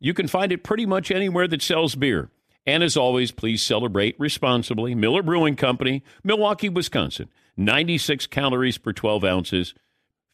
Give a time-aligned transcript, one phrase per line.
[0.00, 2.30] you can find it pretty much anywhere that sells beer.
[2.66, 4.94] And as always, please celebrate responsibly.
[4.94, 7.30] Miller Brewing Company, Milwaukee, Wisconsin.
[7.56, 9.74] 96 calories per 12 ounces.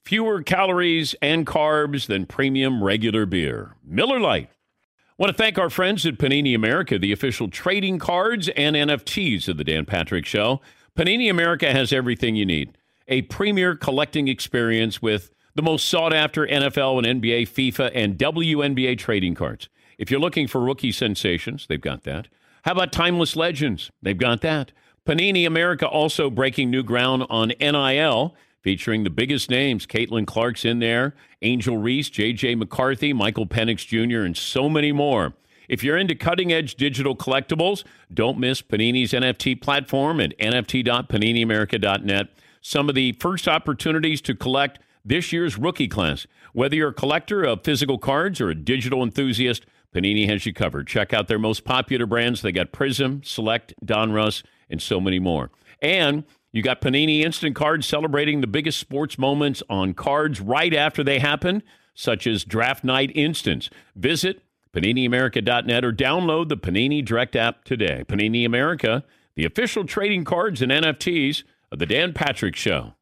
[0.04, 3.76] Fewer calories and carbs than premium regular beer.
[3.84, 4.50] Miller Lite.
[4.50, 9.48] I Want to thank our friends at Panini America, the official trading cards and NFTs
[9.48, 10.60] of the Dan Patrick Show.
[10.98, 12.76] Panini America has everything you need.
[13.06, 18.98] A premier collecting experience with the most sought after NFL and NBA, FIFA, and WNBA
[18.98, 19.68] trading cards.
[19.98, 22.28] If you're looking for rookie sensations, they've got that.
[22.62, 23.90] How about timeless legends?
[24.02, 24.72] They've got that.
[25.06, 29.86] Panini America also breaking new ground on NIL, featuring the biggest names.
[29.86, 32.54] Caitlin Clark's in there, Angel Reese, J.J.
[32.54, 35.34] McCarthy, Michael Penix Jr., and so many more.
[35.68, 42.28] If you're into cutting edge digital collectibles, don't miss Panini's NFT platform at nft.paniniamerica.net.
[42.60, 46.26] Some of the first opportunities to collect this year's rookie class.
[46.52, 50.86] Whether you're a collector of physical cards or a digital enthusiast, Panini has you covered.
[50.86, 52.42] Check out their most popular brands.
[52.42, 55.50] They got Prism, Select, Donruss, and so many more.
[55.80, 61.04] And you got Panini Instant Cards celebrating the biggest sports moments on cards right after
[61.04, 61.62] they happen,
[61.94, 63.70] such as Draft Night Instants.
[63.94, 64.42] Visit
[64.72, 68.04] PaniniAmerica.net or download the Panini Direct app today.
[68.06, 69.04] Panini America,
[69.36, 72.94] the official trading cards and NFTs of The Dan Patrick Show.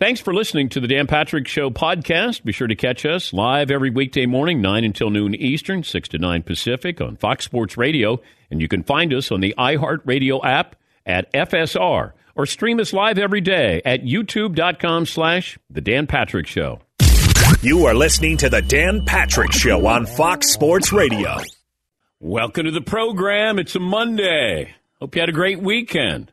[0.00, 2.42] Thanks for listening to the Dan Patrick Show podcast.
[2.42, 6.18] Be sure to catch us live every weekday morning, 9 until noon Eastern, 6 to
[6.18, 8.20] 9 Pacific on Fox Sports Radio.
[8.50, 10.74] And you can find us on the iHeartRadio app
[11.06, 16.80] at FSR or stream us live every day at youtube.com slash The Dan Patrick Show.
[17.62, 21.36] You are listening to The Dan Patrick Show on Fox Sports Radio.
[22.18, 23.60] Welcome to the program.
[23.60, 24.74] It's a Monday.
[24.98, 26.32] Hope you had a great weekend.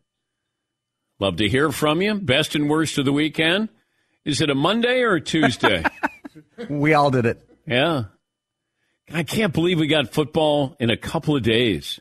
[1.22, 2.16] Love to hear from you.
[2.16, 3.70] Best and worst of the weekend.
[4.26, 5.84] Is it a Monday or a Tuesday?
[6.70, 7.48] we all did it.
[7.68, 8.06] Yeah.
[9.14, 12.00] I can't believe we got football in a couple of days.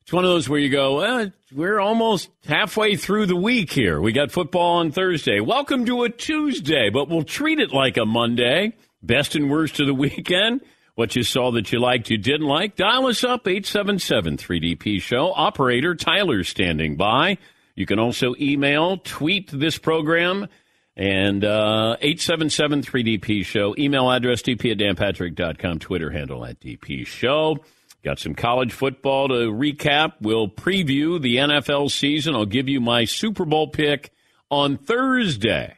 [0.00, 4.00] It's one of those where you go, well, we're almost halfway through the week here.
[4.00, 5.38] We got football on Thursday.
[5.40, 8.72] Welcome to a Tuesday, but we'll treat it like a Monday.
[9.02, 10.62] Best and worst of the weekend.
[10.94, 12.76] What you saw that you liked, you didn't like.
[12.76, 15.30] Dial us up, 877 3DP Show.
[15.34, 17.36] Operator Tyler standing by.
[17.74, 20.48] You can also email, tweet this program,
[20.96, 23.74] and uh, 877 3DP Show.
[23.78, 25.78] Email address dp at danpatrick.com.
[25.78, 27.58] Twitter handle at DP Show.
[28.04, 30.14] Got some college football to recap.
[30.20, 32.34] We'll preview the NFL season.
[32.34, 34.12] I'll give you my Super Bowl pick
[34.50, 35.76] on Thursday.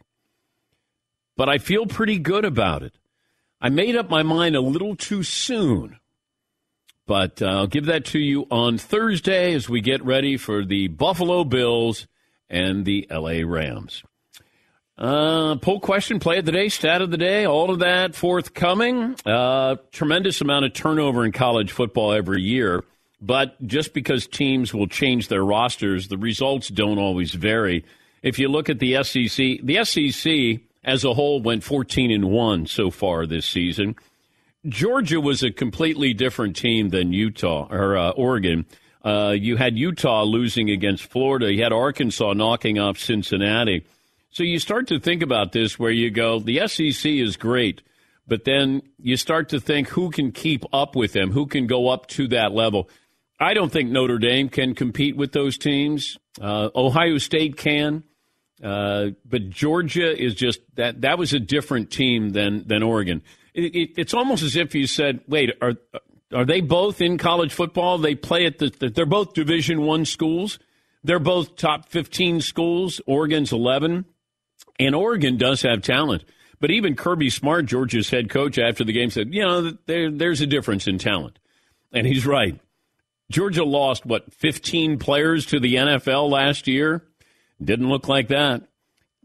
[1.36, 2.94] But I feel pretty good about it.
[3.60, 5.98] I made up my mind a little too soon
[7.06, 10.88] but uh, I'll give that to you on Thursday as we get ready for the
[10.88, 12.06] Buffalo Bills
[12.48, 14.02] and the LA Rams.
[14.96, 19.16] Uh, poll question, play of the day, stat of the day, all of that forthcoming.
[19.26, 22.84] Uh, tremendous amount of turnover in college football every year,
[23.20, 27.84] but just because teams will change their rosters, the results don't always vary.
[28.22, 32.66] If you look at the SEC, the SEC as a whole went 14 and 1
[32.66, 33.96] so far this season.
[34.66, 38.64] Georgia was a completely different team than Utah or uh, Oregon.
[39.04, 41.52] Uh, you had Utah losing against Florida.
[41.52, 43.84] You had Arkansas knocking off Cincinnati.
[44.30, 47.82] So you start to think about this where you go, the SEC is great,
[48.26, 51.88] but then you start to think who can keep up with them, who can go
[51.88, 52.88] up to that level.
[53.38, 56.18] I don't think Notre Dame can compete with those teams.
[56.40, 58.04] Uh, Ohio State can.
[58.62, 63.22] Uh, but Georgia is just that that was a different team than than Oregon.
[63.54, 65.74] It, it, it's almost as if you said, "Wait, are
[66.32, 67.98] are they both in college football?
[67.98, 70.58] They play at the they're both Division One schools.
[71.02, 73.00] They're both top fifteen schools.
[73.06, 74.04] Oregon's eleven,
[74.78, 76.24] and Oregon does have talent.
[76.60, 80.40] But even Kirby Smart, Georgia's head coach, after the game said, "You know, there, there's
[80.40, 81.38] a difference in talent,"
[81.92, 82.58] and he's right.
[83.30, 87.04] Georgia lost what 15 players to the NFL last year.
[87.62, 88.62] Didn't look like that.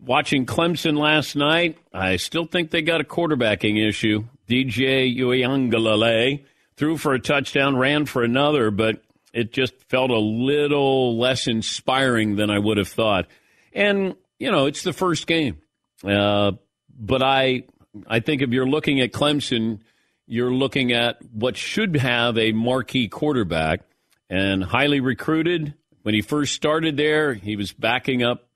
[0.01, 4.25] Watching Clemson last night, I still think they got a quarterbacking issue.
[4.47, 6.45] DJ Uiagalelei
[6.77, 9.03] threw for a touchdown, ran for another, but
[9.33, 13.27] it just felt a little less inspiring than I would have thought.
[13.73, 15.61] And you know, it's the first game,
[16.03, 16.53] uh,
[16.97, 17.63] but I
[18.07, 19.79] I think if you're looking at Clemson,
[20.25, 23.81] you're looking at what should have a marquee quarterback
[24.29, 25.73] and highly recruited.
[26.03, 28.48] When he first started there, he was backing up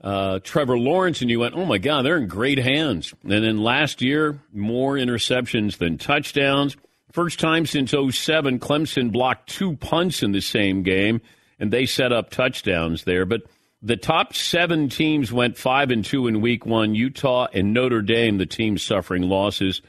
[0.00, 3.14] uh, Trevor Lawrence, and you went, oh my God, they're in great hands.
[3.22, 6.76] And then last year, more interceptions than touchdowns.
[7.12, 11.20] First time since 07, Clemson blocked two punts in the same game,
[11.58, 13.24] and they set up touchdowns there.
[13.24, 13.42] But
[13.80, 16.94] the top seven teams went five and two in week one.
[16.94, 19.80] Utah and Notre Dame, the teams suffering losses.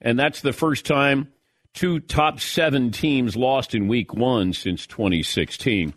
[0.00, 1.28] And that's the first time
[1.74, 5.92] two top seven teams lost in week one since 2016.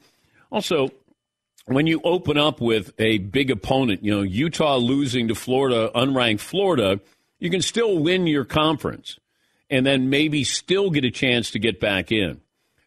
[0.51, 0.89] Also,
[1.75, 6.39] when you open up with a big opponent, you know, Utah losing to Florida, unranked
[6.39, 6.99] Florida,
[7.39, 9.19] you can still win your conference
[9.69, 12.39] and then maybe still get a chance to get back in.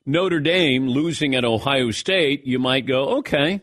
[0.07, 3.61] Notre Dame losing at Ohio State, you might go, okay,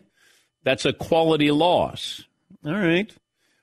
[0.64, 2.24] that's a quality loss.
[2.66, 3.12] All right.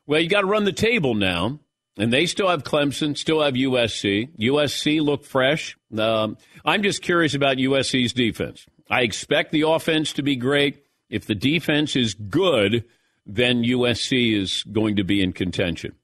[0.06, 1.60] Well, you got to run the table now.
[1.96, 4.28] And they still have Clemson, still have USC.
[4.36, 5.76] USC look fresh.
[5.96, 8.66] Um, I'm just curious about USC's defense.
[8.90, 10.83] I expect the offense to be great.
[11.08, 12.84] If the defense is good,
[13.26, 15.94] then USC is going to be in contention.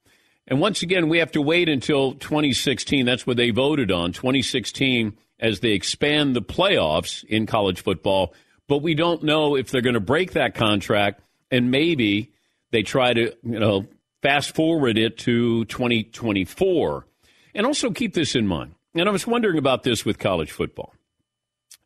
[0.46, 3.06] And once again, we have to wait until 2016.
[3.06, 8.34] That's what they voted on, 2016, as they expand the playoffs in college football.
[8.66, 12.32] But we don't know if they're going to break that contract and maybe
[12.70, 13.86] they try to, you know,
[14.22, 17.06] fast forward it to 2024.
[17.54, 18.74] And also keep this in mind.
[18.94, 20.94] And I was wondering about this with college football.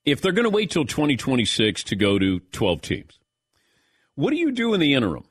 [0.04, 3.18] If they're going to wait till 2026 to go to 12 teams,
[4.14, 5.24] what do you do in the interim?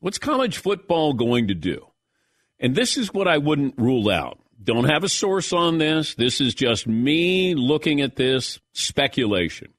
[0.00, 1.86] What's college football going to do?
[2.58, 4.38] And this is what I wouldn't rule out.
[4.62, 6.14] Don't have a source on this.
[6.14, 9.72] This is just me looking at this speculation.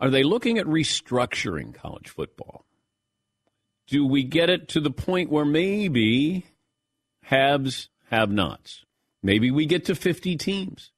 [0.00, 2.64] Are they looking at restructuring college football?
[3.88, 6.46] do we get it to the point where maybe
[7.22, 8.84] haves have nots?
[9.22, 10.92] Maybe we get to 50 teams,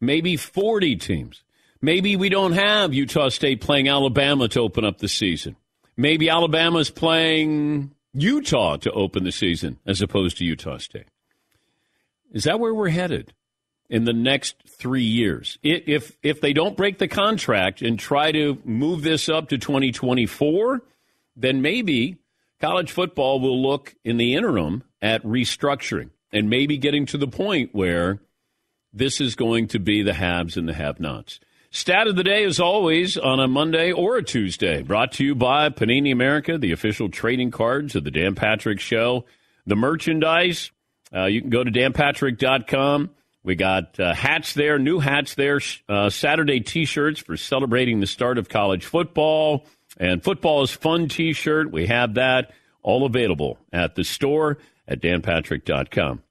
[0.00, 1.42] maybe 40 teams.
[1.80, 5.56] Maybe we don't have Utah State playing Alabama to open up the season.
[5.96, 11.06] Maybe Alabama's playing Utah to open the season as opposed to Utah State.
[12.32, 13.32] Is that where we're headed
[13.90, 15.58] in the next three years?
[15.62, 20.82] If if they don't break the contract and try to move this up to 2024,
[21.36, 22.16] then maybe
[22.60, 27.74] college football will look in the interim at restructuring and maybe getting to the point
[27.74, 28.20] where
[28.94, 31.40] this is going to be the haves and the have nots.
[31.70, 35.34] Stat of the day, as always, on a Monday or a Tuesday, brought to you
[35.34, 39.24] by Panini America, the official trading cards of the Dan Patrick Show.
[39.66, 40.70] The merchandise,
[41.12, 43.10] uh, you can go to danpatrick.com.
[43.42, 48.06] We got uh, hats there, new hats there, uh, Saturday t shirts for celebrating the
[48.06, 49.66] start of college football.
[49.98, 51.72] And football is fun t shirt.
[51.72, 56.22] We have that all available at the store at danpatrick.com.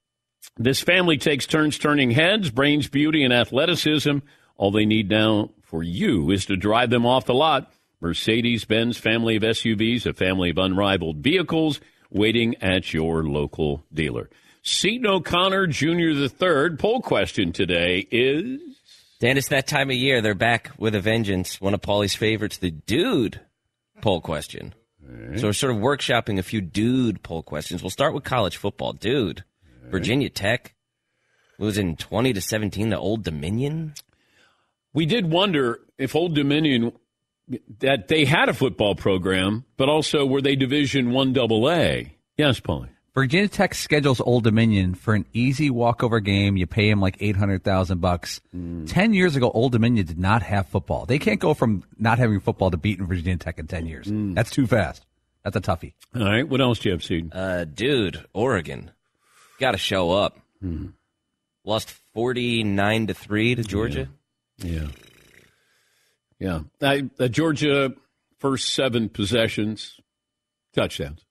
[0.57, 4.19] This family takes turns turning heads, brains, beauty, and athleticism.
[4.55, 7.71] All they need now for you is to drive them off the lot.
[8.01, 11.79] Mercedes Benz family of SUVs, a family of unrivaled vehicles
[12.11, 14.29] waiting at your local dealer.
[14.61, 16.13] Seton O'Connor Jr.
[16.13, 18.61] the third poll question today is
[19.19, 20.21] Dan, it's that time of year.
[20.21, 21.59] They're back with a vengeance.
[21.59, 23.39] One of Paulie's favorites, the dude
[24.01, 24.73] poll question.
[25.01, 25.39] Right.
[25.39, 27.81] So we're sort of workshopping a few dude poll questions.
[27.81, 28.93] We'll start with college football.
[28.93, 29.43] Dude.
[29.93, 30.73] Virginia Tech
[31.59, 33.93] losing 20 to 17 to Old Dominion.
[34.93, 36.93] We did wonder if Old Dominion
[37.79, 42.15] that they had a football program, but also were they Division One Double A?
[42.37, 42.89] Yes, Paulie.
[43.13, 46.57] Virginia Tech schedules Old Dominion for an easy walkover game.
[46.57, 48.41] You pay him like eight hundred thousand bucks.
[48.55, 48.91] Mm.
[48.91, 51.05] Ten years ago, Old Dominion did not have football.
[51.05, 54.07] They can't go from not having football to beating Virginia Tech in ten years.
[54.07, 54.33] Mm.
[54.33, 55.05] That's too fast.
[55.43, 55.93] That's a toughie.
[56.15, 56.47] All right.
[56.47, 57.31] What else do you have, seen?
[57.31, 58.91] Uh, dude, Oregon,
[59.59, 60.39] got to show up.
[60.63, 60.93] Mm.
[61.63, 64.09] Lost forty nine to three to Georgia.
[64.57, 64.89] Yeah.
[66.39, 66.61] Yeah.
[66.81, 66.87] yeah.
[66.87, 67.93] I, uh, Georgia
[68.39, 69.99] first seven possessions
[70.73, 71.23] touchdowns.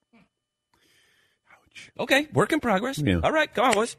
[1.52, 1.90] Ouch.
[1.98, 2.98] Okay, work in progress.
[2.98, 3.20] Yeah.
[3.22, 3.96] All right, come on, boys.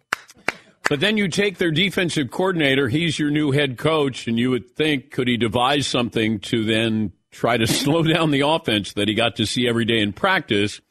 [0.90, 4.76] But then you take their defensive coordinator, he's your new head coach, and you would
[4.76, 9.14] think, could he devise something to then try to slow down the offense that he
[9.14, 10.82] got to see every day in practice?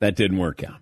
[0.00, 0.80] That didn't work out.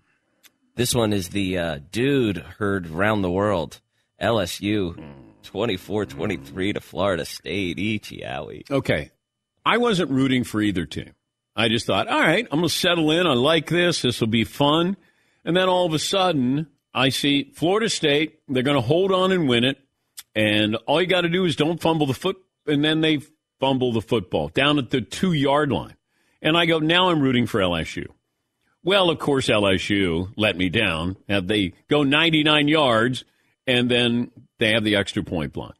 [0.78, 3.80] This one is the uh, dude heard round the world.
[4.22, 4.96] LSU
[5.42, 7.80] 24-23 to Florida State.
[7.80, 8.70] Each owie.
[8.70, 9.10] Okay.
[9.66, 11.14] I wasn't rooting for either team.
[11.56, 13.26] I just thought, all right, I'm going to settle in.
[13.26, 14.02] I like this.
[14.02, 14.96] This will be fun.
[15.44, 18.38] And then all of a sudden, I see Florida State.
[18.46, 19.78] They're going to hold on and win it.
[20.36, 22.36] And all you got to do is don't fumble the foot.
[22.68, 23.18] And then they
[23.58, 25.96] fumble the football down at the two yard line.
[26.40, 28.06] And I go, now I'm rooting for LSU.
[28.88, 31.18] Well, of course, LSU let me down.
[31.28, 33.22] Have they go 99 yards,
[33.66, 35.76] and then they have the extra point block.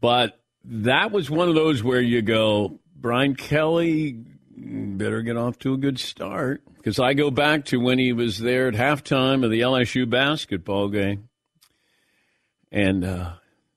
[0.00, 4.24] But that was one of those where you go, Brian Kelly
[4.56, 6.62] better get off to a good start.
[6.78, 10.88] Because I go back to when he was there at halftime of the LSU basketball
[10.88, 11.28] game.
[12.72, 13.34] And uh,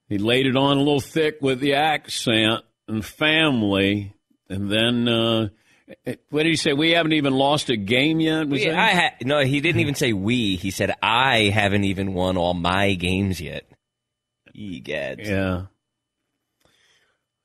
[0.08, 4.14] he laid it on a little thick with the accent and family.
[4.50, 5.50] And then, uh,
[6.30, 6.74] what did he say?
[6.74, 8.48] We haven't even lost a game yet?
[8.48, 10.56] Was We, that- I ha- no, he didn't even say we.
[10.58, 13.66] He said I haven't even won all my games yet.
[14.56, 15.26] Egads.
[15.26, 15.66] yeah.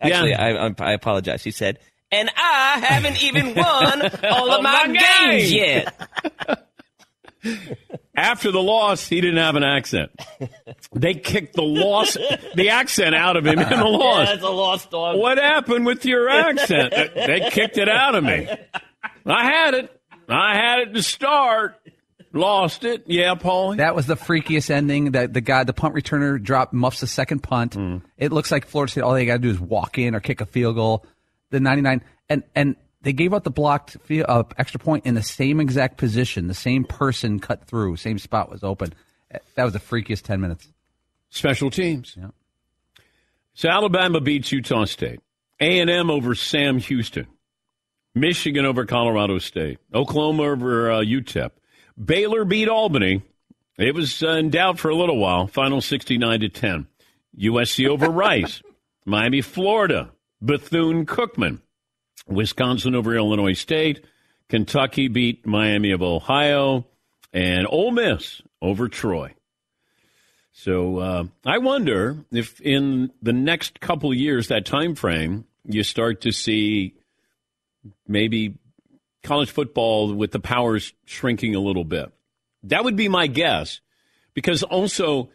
[0.01, 0.43] Actually, Yeah.
[0.43, 1.45] I, I, I apologize.
[1.45, 1.79] He said,
[2.11, 4.93] and I haven't even won all of my, my
[5.29, 6.09] games games." yet.
[8.15, 10.11] After the loss, he didn't have an accent.
[10.95, 12.17] They kicked the loss,
[12.55, 14.29] the accent out of him in the Yeah, loss.
[14.29, 15.19] that's a lost dog.
[15.19, 16.93] What happened with your accent?
[17.15, 18.49] They kicked it out of me.
[19.27, 20.01] I had it.
[20.29, 21.77] I had it to start.
[22.35, 23.05] Lost it.
[23.07, 23.77] Yeah, Paul.
[23.77, 25.13] That was the freakiest ending.
[25.13, 27.75] That the guy, the punt returner, dropped muffs the second punt.
[27.75, 27.99] Hmm.
[28.17, 29.03] It looks like Florida State.
[29.03, 31.05] All they got to do is walk in or kick a field goal.
[31.51, 35.23] The ninety nine, and and they gave out the blocked uh, extra point in the
[35.23, 36.49] same exact position.
[36.49, 37.97] The same person cut through.
[37.97, 38.92] Same spot was open.
[39.54, 40.68] That was the freakiest ten minutes.
[41.30, 42.16] Special teams.
[43.54, 45.21] So Alabama beats Utah State.
[45.61, 47.26] A&M over Sam Houston.
[48.14, 49.78] Michigan over Colorado State.
[49.94, 51.50] Oklahoma over uh, UTEP.
[52.02, 53.23] Baylor beat Albany.
[53.78, 55.47] It was uh, in doubt for a little while.
[55.47, 56.87] Final 69 to 10.
[57.38, 58.62] USC over Rice.
[59.04, 60.11] Miami, Florida.
[60.42, 61.61] Bethune Cookman.
[62.26, 64.04] Wisconsin over Illinois State.
[64.49, 66.87] Kentucky beat Miami of Ohio.
[67.33, 69.35] And Ole Miss over Troy.
[70.52, 76.21] So uh, I wonder if in the next couple years, that time frame, you start
[76.23, 76.95] to see
[78.07, 78.59] maybe
[79.23, 82.12] college football with the powers shrinking a little bit.
[82.64, 83.81] That would be my guess,
[84.35, 85.31] because also,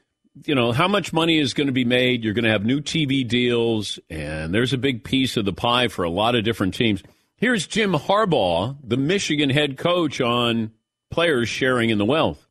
[0.46, 2.24] you know, how much money is going to be made?
[2.24, 5.88] You're going to have new TV deals, and there's a big piece of the pie
[5.88, 7.04] for a lot of different teams.
[7.36, 10.72] Here's Jim Harbaugh, the Michigan head coach, on
[11.10, 12.48] players sharing in the wealth.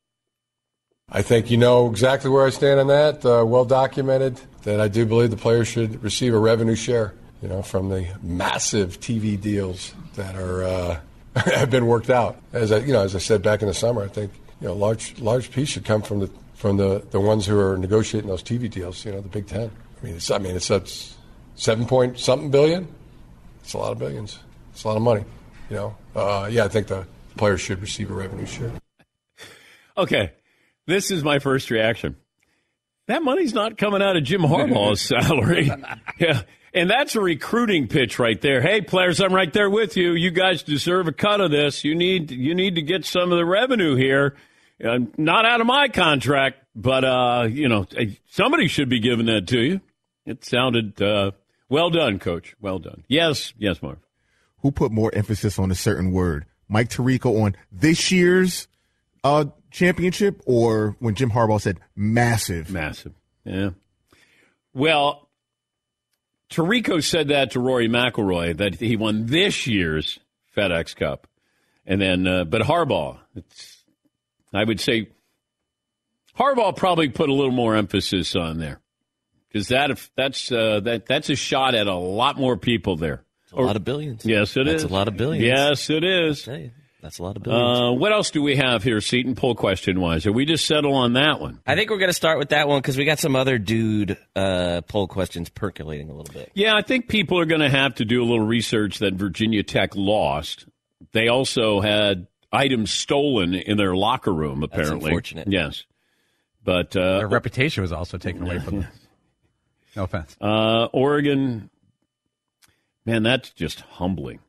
[1.09, 3.25] I think you know exactly where I stand on that.
[3.25, 7.15] Uh, well documented that I do believe the players should receive a revenue share.
[7.43, 11.01] You know, from the massive TV deals that are uh,
[11.37, 12.37] have been worked out.
[12.53, 14.75] As I, you know, as I said back in the summer, I think you know
[14.75, 18.43] large large piece should come from the from the, the ones who are negotiating those
[18.43, 19.05] TV deals.
[19.05, 19.71] You know, the Big Ten.
[20.01, 21.17] I mean, it's I mean it's
[21.55, 22.89] seven point something billion.
[23.61, 24.39] It's a lot of billions.
[24.73, 25.25] It's a lot of money.
[25.71, 28.73] You know, uh, yeah, I think the players should receive a revenue share.
[29.99, 30.33] Okay,
[30.87, 32.17] this is my first reaction.
[33.09, 35.71] That money's not coming out of Jim Harbaugh's salary.
[36.19, 36.43] yeah.
[36.75, 38.61] And that's a recruiting pitch right there.
[38.61, 40.13] Hey, players, I'm right there with you.
[40.13, 41.83] You guys deserve a cut of this.
[41.83, 44.37] You need you need to get some of the revenue here.
[44.85, 47.87] Uh, not out of my contract, but uh, you know,
[48.29, 49.81] somebody should be giving that to you.
[50.27, 51.31] It sounded uh,
[51.69, 52.55] well done, coach.
[52.61, 53.05] Well done.
[53.09, 53.99] Yes, yes, Marv.
[54.59, 56.45] Who put more emphasis on a certain word?
[56.69, 58.69] Mike Tirico on this year's
[59.25, 62.71] uh, championship, or when Jim Harbaugh said massive?
[62.71, 63.13] Massive.
[63.45, 63.71] Yeah.
[64.75, 65.29] Well,
[66.51, 70.19] Tirico said that to Rory McIlroy that he won this year's
[70.57, 71.27] FedEx Cup,
[71.87, 73.76] and then uh, but Harbaugh, it's
[74.53, 75.09] I would say
[76.39, 78.81] Harbaugh probably put a little more emphasis on there
[79.49, 83.25] because that that's uh, that that's a shot at a lot more people there.
[83.53, 84.25] a lot of billions.
[84.27, 84.83] Yes, it is.
[84.83, 85.45] That's a lot of billions.
[85.45, 86.49] Yes, it is.
[87.03, 87.81] That's a lot of billions.
[87.81, 89.35] Uh, what else do we have here, Seton?
[89.37, 91.61] Poll question wise, are we just settle on that one?
[91.67, 94.19] I think we're going to start with that one because we got some other dude
[94.35, 96.51] uh, poll questions percolating a little bit.
[96.55, 99.63] Yeah, I think people are going to have to do a little research that Virginia
[99.63, 100.67] Tech lost.
[101.13, 104.97] They also had items stolen in their locker room, apparently.
[104.99, 105.49] That's unfortunate.
[105.49, 105.85] Yes.
[106.65, 108.89] But uh, Their reputation was also taken away from them.
[109.95, 110.37] No offense.
[110.43, 111.71] uh, Oregon,
[113.07, 114.41] man, that's just humbling.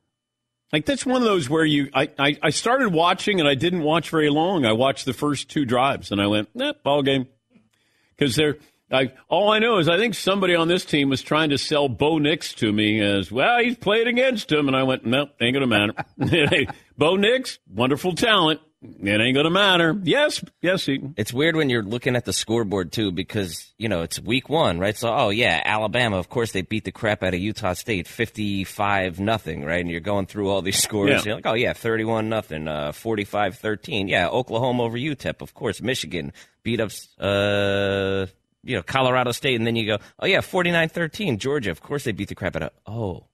[0.73, 3.83] Like that's one of those where you I, I, I started watching and I didn't
[3.83, 4.65] watch very long.
[4.65, 7.27] I watched the first two drives and I went, nah, ball game.
[8.09, 8.57] Because they're
[8.91, 11.89] I, all I know is I think somebody on this team was trying to sell
[11.89, 13.59] Bo Nix to me as well.
[13.59, 15.93] He's played against him, and I went, no, ain't gonna matter.
[16.97, 18.61] Bo Nix, wonderful talent.
[18.81, 19.99] It ain't gonna matter.
[20.03, 21.15] Yes, yes, Seton.
[21.17, 24.77] It's weird when you're looking at the scoreboard too, because you know it's week one,
[24.77, 24.95] right?
[24.95, 26.17] So, oh yeah, Alabama.
[26.17, 29.81] Of course, they beat the crap out of Utah State, fifty-five nothing, right?
[29.81, 31.09] And you're going through all these scores.
[31.09, 31.21] Yeah.
[31.25, 34.09] You're like, oh yeah, thirty-one nothing, uh, 45-13.
[34.09, 35.81] Yeah, Oklahoma over UTEP, of course.
[35.81, 38.27] Michigan beat up, uh,
[38.63, 41.37] you know, Colorado State, and then you go, oh yeah, 49-13.
[41.37, 42.71] Georgia, of course, they beat the crap out of.
[42.85, 43.25] Oh,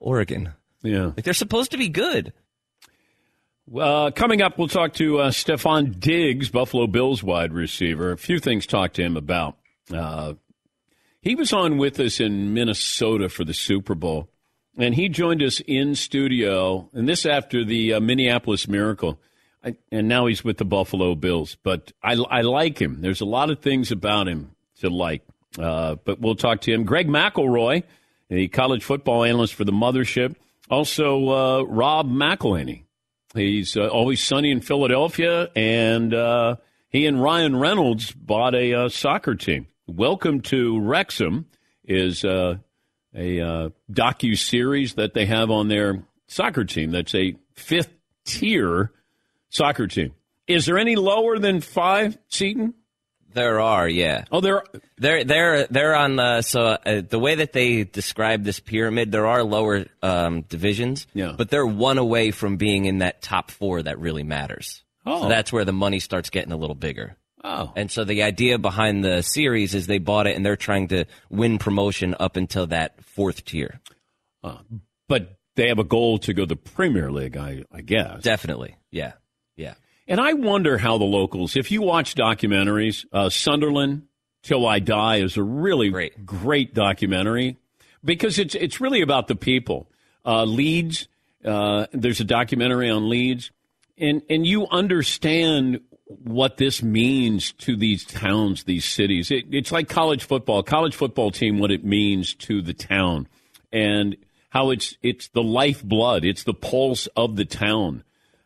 [0.00, 0.52] Oregon.
[0.82, 1.06] Yeah.
[1.06, 2.32] Like they're supposed to be good.
[3.74, 8.10] Uh, coming up, we'll talk to uh, Stefan Diggs, Buffalo Bills wide receiver.
[8.12, 9.56] A few things to talk to him about.
[9.92, 10.34] Uh,
[11.20, 14.28] he was on with us in Minnesota for the Super Bowl,
[14.76, 19.20] and he joined us in studio, and this after the uh, Minneapolis Miracle.
[19.90, 21.56] And now he's with the Buffalo Bills.
[21.62, 23.00] But I, I like him.
[23.00, 24.50] There's a lot of things about him
[24.80, 25.22] to like.
[25.58, 26.84] Uh, but we'll talk to him.
[26.84, 27.84] Greg McElroy,
[28.28, 30.34] the college football analyst for the Mothership.
[30.70, 32.84] Also, uh, Rob McElhenney.
[33.34, 36.56] He's uh, always sunny in Philadelphia, and uh,
[36.88, 39.68] he and Ryan Reynolds bought a uh, soccer team.
[39.86, 41.46] Welcome to Wrexham
[41.84, 42.56] is uh,
[43.14, 46.90] a docu series that they have on their soccer team.
[46.90, 47.92] That's a fifth
[48.24, 48.92] tier
[49.52, 50.12] soccer team.
[50.48, 52.74] Is there any lower than five, Seton?
[53.34, 54.24] There are, yeah.
[54.30, 54.62] Oh, there.
[54.98, 59.26] They're they're they're on the so uh, the way that they describe this pyramid, there
[59.26, 61.32] are lower um, divisions, Yeah.
[61.38, 64.82] but they're one away from being in that top four that really matters.
[65.06, 65.22] Oh.
[65.22, 67.16] So that's where the money starts getting a little bigger.
[67.42, 70.88] Oh, And so the idea behind the series is they bought it and they're trying
[70.88, 73.80] to win promotion up until that fourth tier.
[75.08, 78.22] but they have a goal to go to the Premier League, I, I guess.
[78.22, 79.12] Definitely, yeah,
[79.56, 79.74] yeah.
[80.08, 84.02] And I wonder how the locals, if you watch documentaries, uh, Sunderland
[84.42, 86.26] Till I Die is a really Great.
[86.26, 87.58] great documentary
[88.04, 89.88] because it's it's really about the people.
[90.26, 91.06] Uh, Leeds,
[91.44, 93.52] uh, there's a documentary on Leeds,
[93.96, 99.30] and and you understand what this means to these towns, these cities.
[99.30, 103.28] It, it's like college football, college football team, what it means to the town,
[103.72, 104.16] and
[104.50, 108.02] how it's it's the lifeblood, it's the pulse of the town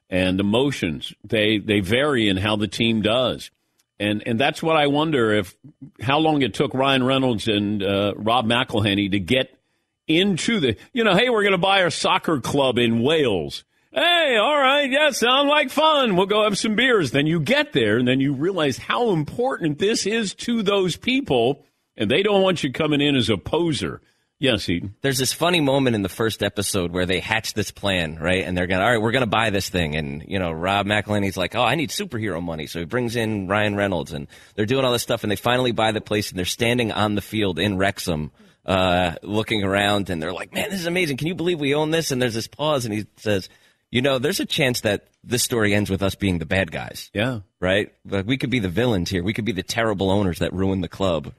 [0.09, 1.13] and emotions.
[1.25, 3.51] They they vary in how the team does.
[3.99, 5.57] And and that's what I wonder if
[6.01, 9.59] how long it took Ryan Reynolds and uh, Rob McElhenney to get
[10.07, 13.65] into the you know hey we're going to buy a soccer club in Wales.
[13.93, 16.17] Hey all right yeah sound like fun.
[16.17, 17.11] We'll go have some beers.
[17.11, 21.65] Then you get there and then you realize how important this is to those people
[21.97, 24.03] and they don't want you coming in as a poser
[24.39, 28.17] yes Seton There's this funny moment in the first episode where they hatch this plan,
[28.17, 28.45] right?
[28.45, 29.97] And they're gonna, all right, we're gonna buy this thing.
[29.97, 33.49] And you know, Rob McElhenney's like, oh, I need superhero money, so he brings in
[33.49, 36.39] Ryan Reynolds, and they're doing all this stuff, and they finally buy the place, and
[36.39, 38.31] they're standing on the field in Wrexham,
[38.65, 41.17] uh, looking around, and they're like, man, this is amazing.
[41.17, 42.11] Can you believe we own this?
[42.11, 43.49] And there's this pause, and he says,
[43.91, 47.11] you know, there's a chance that this story ends with us being the bad guys,
[47.15, 47.93] yeah right?
[48.05, 49.23] Like we could be the villains here.
[49.23, 51.33] We could be the terrible owners that ruined the club.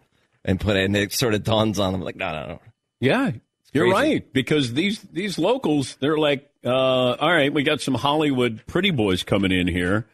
[0.45, 2.59] And put it, and it sort of dawns on them like, no, no, no.
[2.99, 3.31] Yeah,
[3.73, 8.63] you're right because these these locals they're like, uh, all right, we got some Hollywood
[8.67, 10.07] pretty boys coming in here.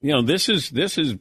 [0.00, 1.16] You know, this is this is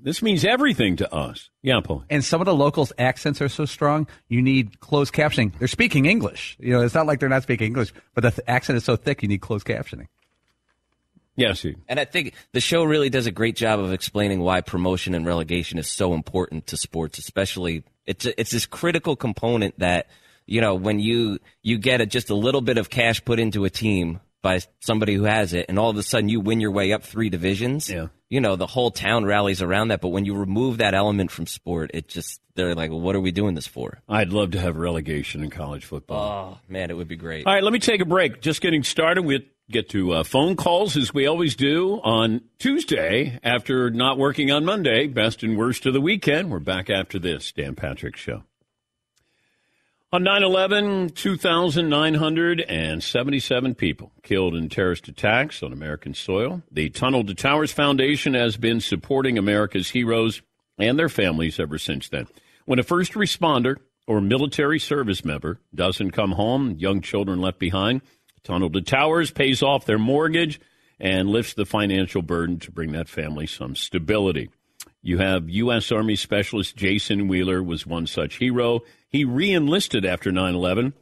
[0.00, 1.50] this means everything to us.
[1.62, 2.04] Yeah, Paul.
[2.08, 5.52] And some of the locals' accents are so strong, you need closed captioning.
[5.58, 6.56] They're speaking English.
[6.60, 8.96] You know, it's not like they're not speaking English, but the th- accent is so
[8.96, 10.06] thick, you need closed captioning.
[11.36, 11.76] Yes, he.
[11.88, 15.24] And I think the show really does a great job of explaining why promotion and
[15.24, 20.08] relegation is so important to sports, especially it's it's this critical component that
[20.48, 23.64] you know when you you get a, just a little bit of cash put into
[23.64, 26.70] a team by somebody who has it, and all of a sudden you win your
[26.70, 27.90] way up three divisions.
[27.90, 28.08] Yeah.
[28.30, 31.46] You know the whole town rallies around that, but when you remove that element from
[31.46, 34.00] sport, it just they're like, well, what are we doing this for?
[34.08, 36.58] I'd love to have relegation in college football.
[36.58, 37.46] Oh man, it would be great.
[37.46, 38.40] All right, let me take a break.
[38.40, 39.22] Just getting started.
[39.22, 44.50] We get to uh, phone calls as we always do on Tuesday after not working
[44.50, 45.06] on Monday.
[45.06, 46.50] Best and worst of the weekend.
[46.50, 48.44] We're back after this Dan Patrick Show.
[50.10, 56.62] On 9 11, 2,977 people killed in terrorist attacks on American soil.
[56.70, 60.40] The Tunnel to Towers Foundation has been supporting America's heroes
[60.78, 62.26] and their families ever since then.
[62.64, 68.00] When a first responder or military service member doesn't come home, young children left behind,
[68.42, 70.58] Tunnel to Towers pays off their mortgage
[70.98, 74.48] and lifts the financial burden to bring that family some stability.
[75.02, 75.92] You have U.S.
[75.92, 78.80] Army Specialist Jason Wheeler was one such hero.
[79.08, 80.92] He reenlisted after 9/11,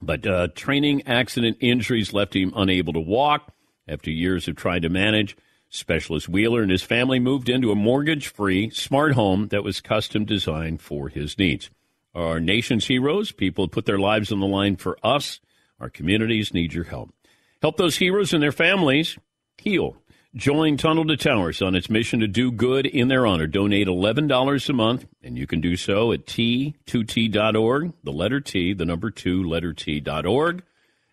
[0.00, 3.52] But uh, training accident injuries left him unable to walk
[3.88, 5.36] after years of trying to manage.
[5.68, 10.24] Specialist Wheeler and his family moved into a mortgage free, smart home that was custom
[10.24, 11.68] designed for his needs.
[12.14, 15.40] Our nation's heroes, people put their lives on the line for us,
[15.80, 17.12] our communities need your help.
[17.60, 19.18] Help those heroes and their families
[19.58, 19.96] heal.
[20.36, 23.46] Join Tunnel to Towers on its mission to do good in their honor.
[23.46, 28.84] Donate $11 a month, and you can do so at T2T.org, the letter T, the
[28.84, 30.64] number two, letter T.org.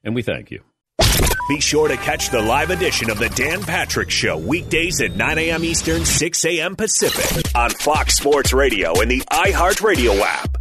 [0.04, 0.64] And we thank you.
[1.48, 5.38] Be sure to catch the live edition of the Dan Patrick Show weekdays at 9
[5.38, 5.64] a.m.
[5.66, 6.76] Eastern, 6 a.m.
[6.76, 10.61] Pacific on Fox Sports Radio and the iHeartRadio app.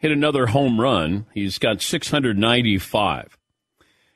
[0.00, 1.26] hit another home run.
[1.32, 3.38] He's got 695.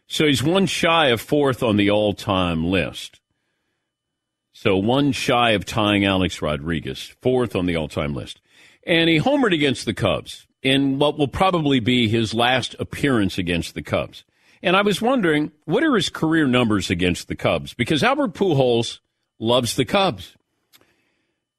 [0.08, 3.20] So he's one shy of fourth on the all time list.
[4.52, 8.40] So one shy of tying Alex Rodriguez, fourth on the all time list.
[8.86, 13.74] And he homered against the Cubs in what will probably be his last appearance against
[13.74, 14.24] the Cubs.
[14.62, 17.74] And I was wondering, what are his career numbers against the Cubs?
[17.74, 19.00] Because Albert Pujols
[19.38, 20.34] loves the Cubs.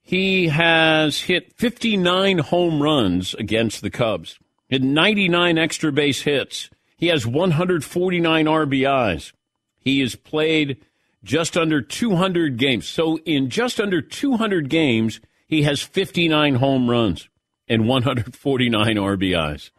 [0.07, 4.37] He has hit 59 home runs against the Cubs,
[4.69, 6.69] hit 99 extra base hits.
[6.95, 9.33] He has 149 RBIs.
[9.79, 10.77] He has played
[11.23, 12.87] just under 200 games.
[12.87, 17.27] So in just under 200 games, he has 59 home runs
[17.67, 19.71] and 149 RBIs.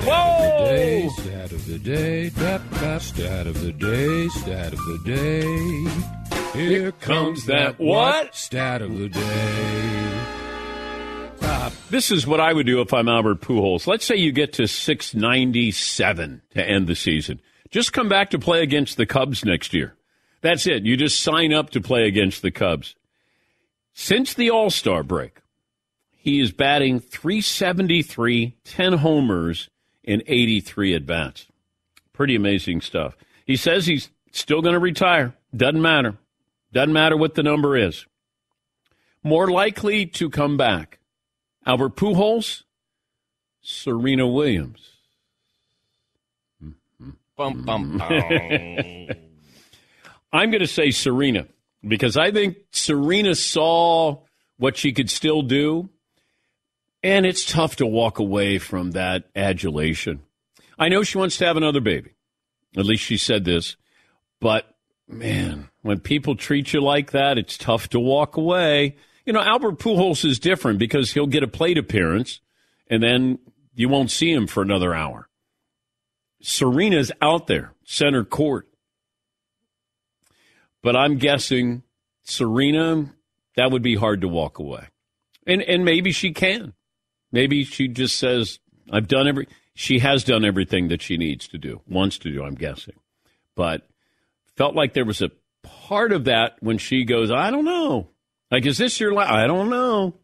[0.00, 0.48] Whoa!
[0.48, 6.27] Of the day, stat of the day, stat of the day, stat of the day.
[6.52, 8.34] Here comes that what?
[8.34, 10.24] Stat of the day.
[11.40, 13.86] Uh, this is what I would do if I'm Albert Pujols.
[13.86, 17.40] Let's say you get to 697 to end the season.
[17.70, 19.94] Just come back to play against the Cubs next year.
[20.40, 20.84] That's it.
[20.84, 22.94] You just sign up to play against the Cubs.
[23.92, 25.40] Since the All Star break,
[26.16, 29.68] he is batting 373, 10 homers,
[30.04, 31.46] and 83 at bats.
[32.12, 33.16] Pretty amazing stuff.
[33.44, 35.34] He says he's still going to retire.
[35.54, 36.16] Doesn't matter.
[36.72, 38.06] Doesn't matter what the number is.
[39.22, 40.98] More likely to come back.
[41.66, 42.62] Albert Pujols,
[43.60, 44.80] Serena Williams.
[47.36, 48.02] Bum, bum, bum.
[50.32, 51.46] I'm going to say Serena
[51.86, 54.22] because I think Serena saw
[54.56, 55.88] what she could still do,
[57.02, 60.22] and it's tough to walk away from that adulation.
[60.78, 62.12] I know she wants to have another baby.
[62.76, 63.76] At least she said this.
[64.40, 64.66] But
[65.08, 68.96] man, when people treat you like that, it's tough to walk away.
[69.24, 72.40] You know, Albert Pujols is different because he'll get a plate appearance
[72.88, 73.38] and then
[73.74, 75.28] you won't see him for another hour.
[76.40, 78.68] Serena's out there, center court.
[80.82, 81.82] But I'm guessing
[82.22, 83.12] Serena,
[83.56, 84.88] that would be hard to walk away.
[85.46, 86.74] And and maybe she can.
[87.32, 91.58] Maybe she just says, I've done every she has done everything that she needs to
[91.58, 92.96] do, wants to do, I'm guessing.
[93.54, 93.86] But
[94.58, 95.30] felt like there was a
[95.62, 98.08] part of that when she goes, I don't know.
[98.50, 99.30] Like, is this your last?
[99.30, 100.14] I don't know.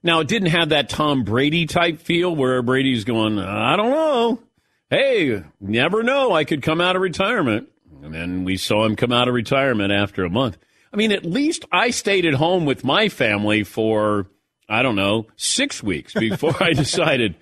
[0.00, 4.38] Now, it didn't have that Tom Brady type feel where Brady's going, I don't know.
[4.90, 6.32] Hey, never know.
[6.32, 7.68] I could come out of retirement.
[8.02, 10.56] And then we saw him come out of retirement after a month.
[10.92, 14.28] I mean, at least I stayed at home with my family for,
[14.68, 17.34] I don't know, six weeks before I decided.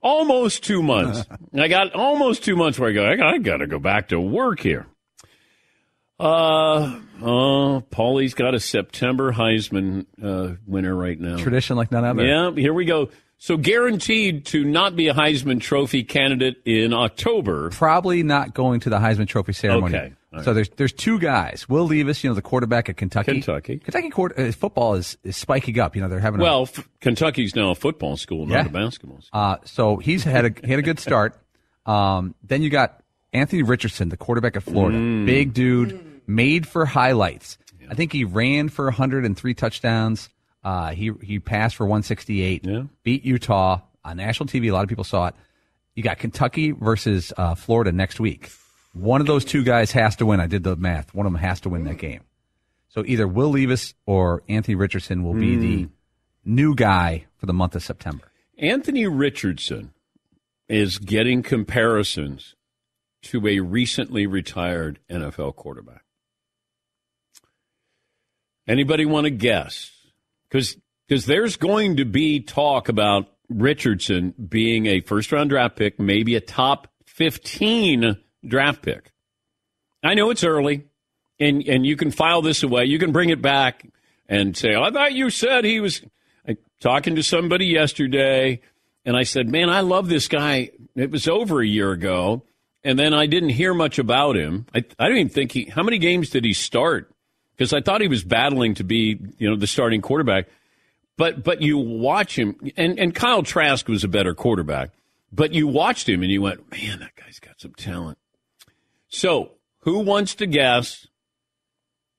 [0.00, 1.26] Almost two months.
[1.54, 4.60] I got almost two months where I go, I got to go back to work
[4.60, 4.86] here.
[6.18, 11.36] Uh, oh, Paulie's got a September Heisman uh, winner right now.
[11.38, 12.24] Tradition like none other.
[12.24, 13.10] Yeah, here we go.
[13.38, 17.70] So guaranteed to not be a Heisman Trophy candidate in October.
[17.70, 19.94] Probably not going to the Heisman Trophy ceremony.
[19.96, 20.12] Okay.
[20.32, 20.44] Right.
[20.44, 21.68] So there's there's two guys.
[21.68, 23.32] Will Levis, you know, the quarterback at Kentucky.
[23.32, 23.78] Kentucky.
[23.78, 25.94] Kentucky court, uh, football is, is spiking up.
[25.94, 28.66] You know, they're having Well, f- Kentucky's now a football school, not Yeah.
[28.66, 29.40] a basketball school.
[29.40, 31.38] Uh, so he's had a he had a good start.
[31.86, 33.00] Um, then you got
[33.34, 35.26] Anthony Richardson, the quarterback of Florida, Mm.
[35.26, 37.58] big dude, made for highlights.
[37.90, 40.30] I think he ran for 103 touchdowns.
[40.62, 42.64] Uh, he he passed for 168.
[42.64, 42.84] Yeah.
[43.02, 44.68] Beat Utah on national TV.
[44.68, 45.34] A lot of people saw it.
[45.94, 48.50] You got Kentucky versus uh, Florida next week.
[48.94, 50.40] One of those two guys has to win.
[50.40, 51.12] I did the math.
[51.14, 52.20] One of them has to win that game.
[52.88, 55.88] So either Will Levis or Anthony Richardson will be the
[56.44, 58.24] new guy for the month of September.
[58.56, 59.92] Anthony Richardson
[60.68, 62.54] is getting comparisons
[63.24, 66.04] to a recently retired NFL quarterback.
[68.66, 69.90] Anybody want to guess?
[70.48, 76.00] Because because there's going to be talk about Richardson being a first round draft pick,
[76.00, 79.12] maybe a top 15 draft pick.
[80.02, 80.84] I know it's early,
[81.38, 82.84] and, and you can file this away.
[82.84, 83.86] You can bring it back
[84.28, 86.02] and say, I thought you said he was
[86.46, 88.60] I, talking to somebody yesterday,
[89.04, 90.70] and I said, Man, I love this guy.
[90.96, 92.44] It was over a year ago,
[92.84, 94.66] and then I didn't hear much about him.
[94.74, 97.10] I, I don't even think he, how many games did he start?
[97.56, 100.46] Because I thought he was battling to be, you know, the starting quarterback.
[101.16, 104.90] But but you watch him, and, and Kyle Trask was a better quarterback.
[105.32, 108.18] but you watched him and you went, man, that guy's got some talent.
[109.08, 111.06] So, who wants to guess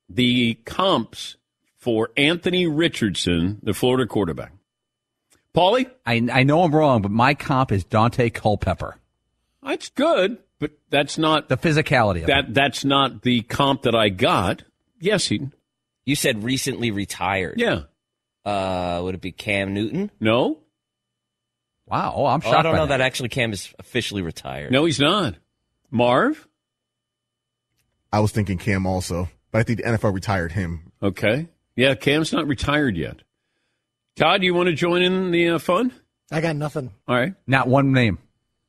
[0.10, 1.36] the comps
[1.78, 4.54] for Anthony Richardson, the Florida quarterback?
[5.54, 5.90] Paulie?
[6.06, 8.98] I, I know I'm wrong, but my comp is Daunte Culpepper.
[9.64, 12.46] That's good, but that's not The physicality of that.
[12.46, 12.54] it.
[12.54, 14.64] That's not the comp that I got.
[15.00, 15.50] Yes, he.
[16.06, 17.60] You said recently retired.
[17.60, 17.82] Yeah.
[18.46, 20.12] Uh, would it be Cam Newton?
[20.20, 20.60] No.
[21.88, 22.14] Wow.
[22.16, 22.56] Oh, I'm Oh, shocked.
[22.58, 24.72] I don't by know that actually Cam is officially retired.
[24.72, 25.36] No, he's not.
[25.92, 26.48] Marv.
[28.14, 30.92] I was thinking Cam also, but I think the NFL retired him.
[31.02, 31.48] Okay.
[31.76, 33.18] Yeah, Cam's not retired yet.
[34.16, 35.92] Todd, you want to join in the uh, fun?
[36.32, 36.92] I got nothing.
[37.08, 37.34] All right.
[37.46, 38.18] Not one name.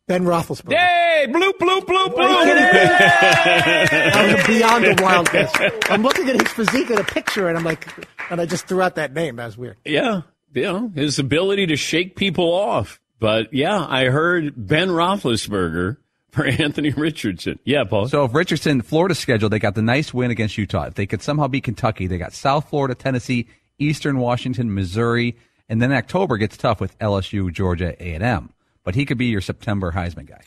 [0.07, 0.77] Ben Roethlisberger.
[0.77, 2.45] Hey, bloop, bloop, bloop, bloop!
[2.47, 4.37] I bloop.
[4.37, 5.51] was beyond the wildness.
[5.91, 7.89] I'm looking at his physique in a picture, and I'm like,
[8.31, 9.37] and I just threw out that name.
[9.37, 9.77] That was weird.
[9.85, 10.23] yeah,
[10.55, 13.01] yeah, his ability to shake people off.
[13.19, 15.97] But yeah, I heard Ben Roethlisberger
[16.31, 17.59] for Anthony Richardson.
[17.65, 18.07] Yeah, Paul.
[18.07, 20.85] So if Richardson, Florida's schedule, they got the nice win against Utah.
[20.85, 23.49] If they could somehow beat Kentucky, they got South Florida, Tennessee,
[23.81, 25.37] Eastern Washington, Missouri,
[25.69, 28.51] and then October gets tough with LSU, Georgia, A&M.
[28.87, 30.43] But he could be your September Heisman guy.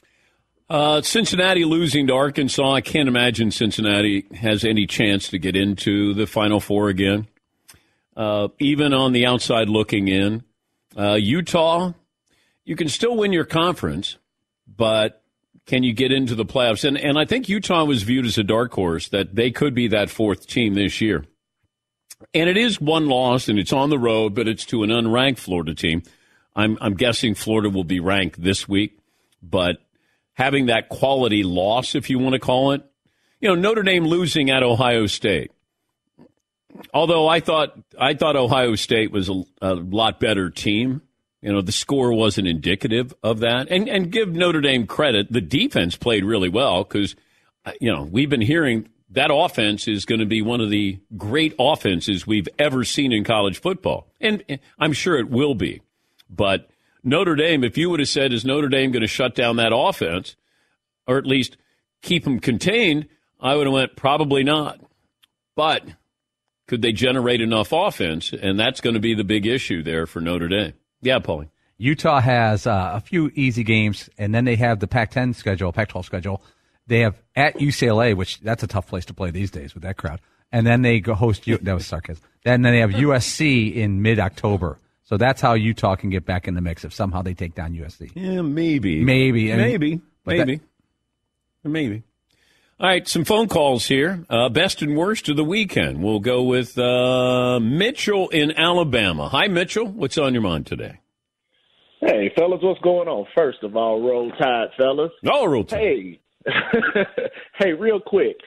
[0.69, 2.71] Uh, Cincinnati losing to Arkansas.
[2.71, 7.27] I can't imagine Cincinnati has any chance to get into the Final Four again.
[8.15, 10.43] Uh, even on the outside looking in,
[10.97, 11.91] uh, Utah,
[12.63, 14.15] you can still win your conference,
[14.65, 15.21] but
[15.65, 16.85] can you get into the playoffs?
[16.85, 19.89] And and I think Utah was viewed as a dark horse that they could be
[19.89, 21.25] that fourth team this year.
[22.33, 25.39] And it is one loss, and it's on the road, but it's to an unranked
[25.39, 26.03] Florida team.
[26.59, 28.99] I'm I'm guessing Florida will be ranked this week,
[29.41, 29.77] but
[30.33, 32.83] having that quality loss, if you want to call it,
[33.39, 35.51] you know, Notre Dame losing at Ohio State.
[36.93, 41.01] Although I thought I thought Ohio State was a, a lot better team.
[41.41, 43.69] You know, the score wasn't indicative of that.
[43.71, 47.15] And and give Notre Dame credit, the defense played really well because
[47.65, 50.99] uh, you know, we've been hearing that offense is going to be one of the
[51.15, 54.11] great offenses we've ever seen in college football.
[54.19, 55.81] And I'm sure it will be.
[56.29, 56.69] But
[57.03, 59.71] Notre Dame, if you would have said, is Notre Dame going to shut down that
[59.73, 60.35] offense
[61.07, 61.57] or at least
[62.01, 63.07] keep them contained,
[63.39, 64.79] I would have went, probably not.
[65.55, 65.83] But
[66.67, 68.31] could they generate enough offense?
[68.31, 70.73] And that's going to be the big issue there for Notre Dame.
[71.01, 71.49] Yeah, Paulie.
[71.77, 76.05] Utah has uh, a few easy games, and then they have the Pac-10 schedule, Pac-12
[76.05, 76.43] schedule.
[76.87, 79.95] They have at UCLA, which that's a tough place to play these days with that
[79.95, 80.19] crowd.
[80.51, 82.23] And then they go host U- that was sarcasm.
[82.43, 84.79] Then they have USC in mid-October.
[85.09, 87.73] So that's how Utah can get back in the mix if somehow they take down
[87.73, 88.11] USC.
[88.13, 89.03] Yeah, maybe.
[89.03, 89.51] Maybe.
[89.51, 90.01] I mean, Maybe.
[90.23, 90.61] but that- Maybe.
[91.63, 92.03] maybe.
[92.79, 94.23] All right, some phone calls here.
[94.29, 96.03] Uh, best and worst of the weekend.
[96.03, 99.29] We'll go with uh, Mitchell in Alabama.
[99.29, 99.87] Hi, Mitchell.
[99.87, 100.99] What's on your mind today?
[102.01, 103.25] Hey, fellas, what's going on?
[103.35, 105.11] First of all, roll tide, fellas.
[105.23, 105.79] No, roll tide.
[105.79, 106.19] Hey,
[107.57, 108.37] hey, real quick.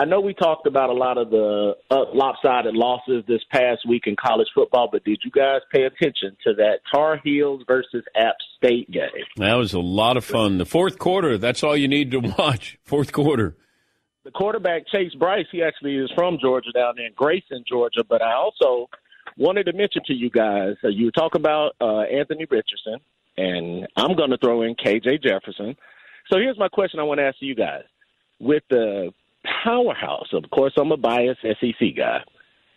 [0.00, 4.04] I know we talked about a lot of the uh, lopsided losses this past week
[4.06, 8.36] in college football, but did you guys pay attention to that Tar Heels versus App
[8.56, 9.10] State game?
[9.36, 10.56] That was a lot of fun.
[10.56, 12.78] The fourth quarter, that's all you need to watch.
[12.84, 13.58] Fourth quarter.
[14.24, 18.22] The quarterback, Chase Brice, he actually is from Georgia down there in Grayson, Georgia, but
[18.22, 18.88] I also
[19.36, 23.00] wanted to mention to you guys, uh, you talk about uh, Anthony Richardson,
[23.36, 25.76] and I'm going to throw in KJ Jefferson.
[26.32, 27.82] So here's my question I want to ask you guys.
[28.38, 29.12] With the
[29.62, 32.20] powerhouse, of course, I'm a biased SEC guy.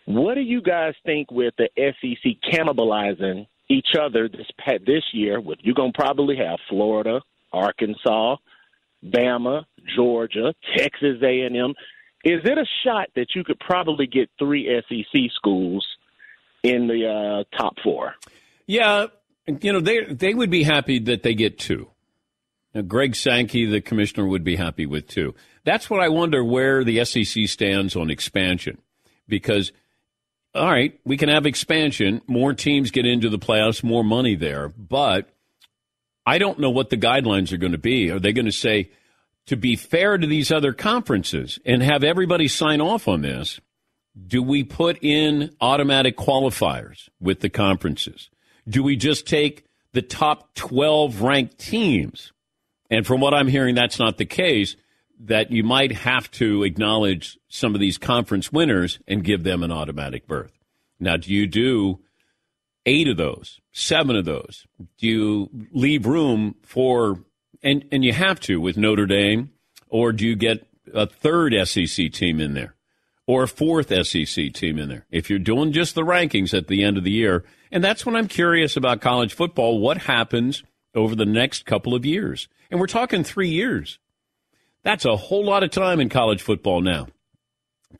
[0.06, 4.46] What do you guys think with the SEC cannibalizing each other this
[4.86, 5.40] this year?
[5.40, 8.36] With you're to probably have Florida, Arkansas,
[9.04, 9.64] Bama,
[9.96, 11.74] Georgia, Texas A&M.
[12.24, 15.86] Is it a shot that you could probably get three SEC schools
[16.62, 18.14] in the uh, top four?
[18.66, 19.06] Yeah,
[19.60, 21.90] you know, they they would be happy that they get two.
[22.74, 25.34] Now, Greg Sankey, the commissioner, would be happy with two.
[25.64, 28.78] That's what I wonder where the SEC stands on expansion.
[29.28, 29.72] Because,
[30.54, 34.68] all right, we can have expansion, more teams get into the playoffs, more money there.
[34.68, 35.30] But
[36.26, 38.10] I don't know what the guidelines are going to be.
[38.10, 38.90] Are they going to say,
[39.46, 43.60] to be fair to these other conferences and have everybody sign off on this,
[44.26, 48.30] do we put in automatic qualifiers with the conferences?
[48.68, 52.32] Do we just take the top 12 ranked teams?
[52.94, 54.76] And from what I'm hearing, that's not the case,
[55.18, 59.72] that you might have to acknowledge some of these conference winners and give them an
[59.72, 60.52] automatic berth.
[61.00, 61.98] Now, do you do
[62.86, 64.64] eight of those, seven of those?
[64.98, 67.18] Do you leave room for,
[67.64, 69.50] and, and you have to with Notre Dame,
[69.88, 70.64] or do you get
[70.94, 72.76] a third SEC team in there?
[73.26, 75.06] or a fourth SEC team in there.
[75.10, 77.42] If you're doing just the rankings at the end of the year,
[77.72, 79.78] and that's what I'm curious about college football.
[79.78, 80.62] What happens
[80.94, 82.48] over the next couple of years.
[82.70, 83.98] And we're talking three years.
[84.82, 87.08] That's a whole lot of time in college football now.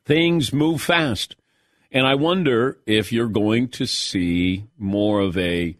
[0.05, 1.35] Things move fast.
[1.91, 5.77] And I wonder if you're going to see more of a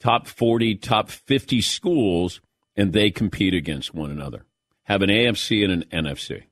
[0.00, 2.40] top 40, top 50 schools
[2.76, 4.44] and they compete against one another.
[4.84, 6.44] Have an AFC and an NFC.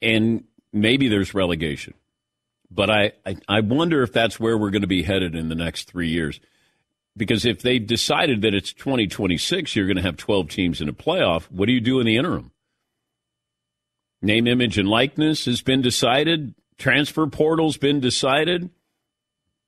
[0.00, 1.94] And maybe there's relegation.
[2.70, 5.54] But I, I, I wonder if that's where we're going to be headed in the
[5.54, 6.40] next three years.
[7.16, 10.94] Because if they've decided that it's 2026, you're going to have 12 teams in a
[10.94, 12.52] playoff, what do you do in the interim?
[14.22, 16.54] Name, image, and likeness has been decided.
[16.78, 18.70] Transfer portal's been decided.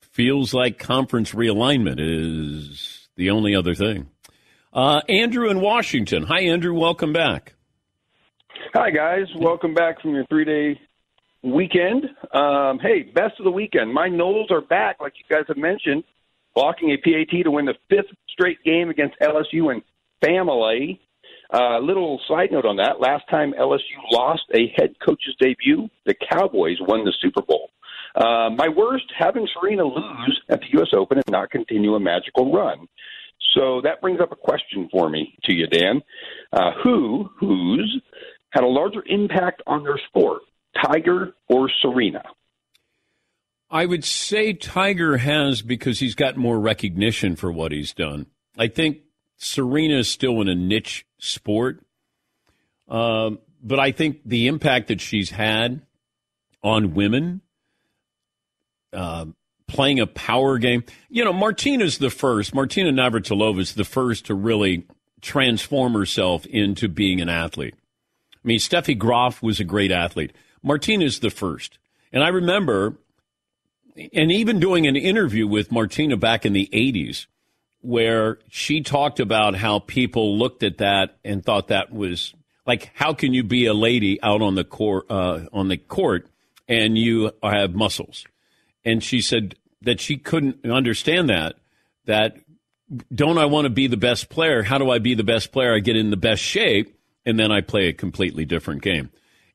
[0.01, 4.09] Feels like conference realignment is the only other thing.
[4.73, 6.23] Uh, Andrew in Washington.
[6.25, 6.73] Hi, Andrew.
[6.73, 7.55] Welcome back.
[8.75, 9.27] Hi, guys.
[9.37, 10.81] Welcome back from your three day
[11.43, 12.05] weekend.
[12.33, 13.93] Um, hey, best of the weekend.
[13.93, 16.03] My Noles are back, like you guys have mentioned,
[16.55, 19.83] blocking a PAT to win the fifth straight game against LSU and
[20.21, 21.01] family.
[21.53, 23.79] Uh, little side note on that: last time LSU
[24.11, 27.71] lost a head coach's debut, the Cowboys won the Super Bowl.
[28.15, 30.89] Uh, my worst: having Serena lose at the U.S.
[30.95, 32.89] Open and not continue a magical run.
[33.55, 36.03] So that brings up a question for me to you, Dan.
[36.53, 38.01] Uh, who, who's
[38.51, 40.43] had a larger impact on their sport,
[40.83, 42.23] Tiger or Serena?
[43.71, 48.27] I would say Tiger has because he's got more recognition for what he's done.
[48.57, 48.99] I think
[49.37, 51.85] Serena is still in a niche sport.
[52.89, 55.83] Um, but I think the impact that she's had
[56.63, 57.41] on women,
[58.93, 59.27] uh,
[59.67, 60.85] playing a power game.
[61.09, 62.55] You know, Martina's the first.
[62.55, 64.87] Martina Navratilova is the first to really
[65.21, 67.75] transform herself into being an athlete.
[68.33, 70.33] I mean, Steffi Graf was a great athlete.
[70.63, 71.79] Martina's the first.
[72.13, 72.99] And I remember,
[73.97, 77.27] and even doing an interview with Martina back in the 80s,
[77.81, 82.35] where she talked about how people looked at that and thought that was
[82.67, 86.27] like, how can you be a lady out on the court, uh, on the court
[86.67, 88.25] and you have muscles?
[88.85, 91.57] And she said that she couldn't understand that,
[92.07, 92.39] that
[93.15, 94.63] don't I want to be the best player?
[94.63, 95.75] How do I be the best player?
[95.75, 99.11] I get in the best shape and then I play a completely different game.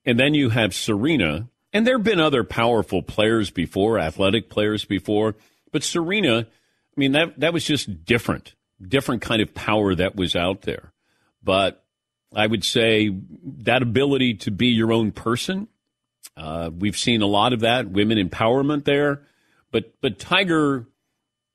[0.06, 4.86] And then you have Serena, and there have been other powerful players before, athletic players
[4.86, 5.36] before,
[5.72, 10.36] but Serena, I mean, that, that was just different, different kind of power that was
[10.36, 10.94] out there.
[11.44, 11.84] But
[12.36, 13.10] I would say
[13.64, 15.68] that ability to be your own person,
[16.36, 19.24] uh, we've seen a lot of that, women empowerment there.
[19.72, 20.88] But, but Tiger,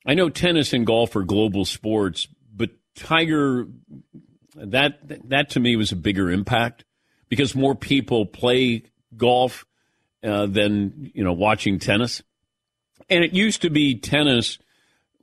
[0.05, 3.67] I know tennis and golf are global sports, but Tiger,
[4.55, 6.85] that, that to me was a bigger impact
[7.27, 8.83] because more people play
[9.17, 9.65] golf
[10.25, 12.23] uh, than you know watching tennis.
[13.09, 14.57] And it used to be tennis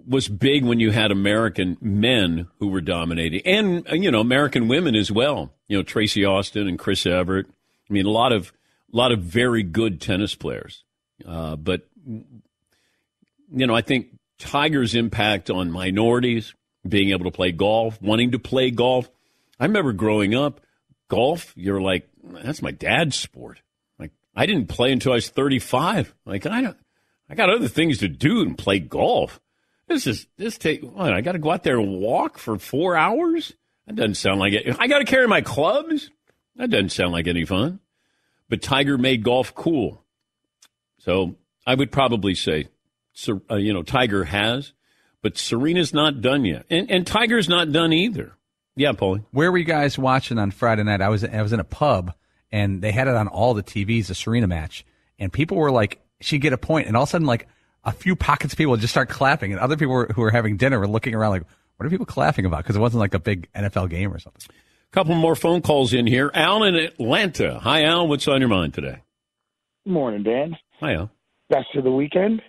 [0.07, 4.69] was big when you had American men who were dominating, and uh, you know American
[4.69, 5.53] women as well.
[5.69, 7.47] You know Tracy Austin and Chris Evert.
[7.89, 8.53] I mean, a lot of
[8.93, 10.85] a lot of very good tennis players.
[11.27, 16.55] Uh, but you know, I think Tiger's impact on minorities,
[16.87, 19.11] being able to play golf, wanting to play golf.
[19.61, 20.61] I remember growing up,
[21.09, 21.53] golf.
[21.57, 23.61] You're like, that's my dad's sport.
[24.35, 26.15] I didn't play until I was 35.
[26.25, 26.77] Like, I don't,
[27.29, 29.41] I got other things to do and play golf.
[29.89, 30.83] This is this take.
[30.83, 33.53] What, I got to go out there and walk for four hours.
[33.87, 34.77] That doesn't sound like it.
[34.79, 36.11] I got to carry my clubs.
[36.57, 37.81] That doesn't sound like any fun.
[38.49, 40.03] But Tiger made golf cool.
[40.99, 42.69] So I would probably say,
[43.51, 44.73] uh, you know, Tiger has,
[45.21, 48.35] but Serena's not done yet, and and Tiger's not done either.
[48.77, 49.25] Yeah, Paulie.
[49.33, 51.03] Where were you guys watching on Friday night?
[51.03, 52.15] I was I was in a pub
[52.53, 54.85] and they had it on all the TVs, the Serena match,
[55.19, 57.49] and people were like, she'd get a point, and all of a sudden, like
[57.85, 60.31] a few pockets of people would just start clapping, and other people were, who were
[60.31, 61.45] having dinner were looking around like,
[61.77, 62.59] what are people clapping about?
[62.59, 64.43] Because it wasn't like a big NFL game or something.
[64.49, 66.31] A couple more phone calls in here.
[66.35, 67.59] Al in Atlanta.
[67.61, 68.07] Hi, Al.
[68.07, 69.03] What's on your mind today?
[69.85, 70.57] Morning, Dan.
[70.81, 71.11] Hi, Al.
[71.49, 72.43] Best of the weekend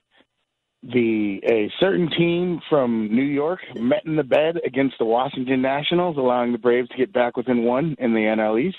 [0.83, 6.17] the a certain team from New York met in the bed against the Washington Nationals,
[6.17, 8.77] allowing the Braves to get back within one in the NL East.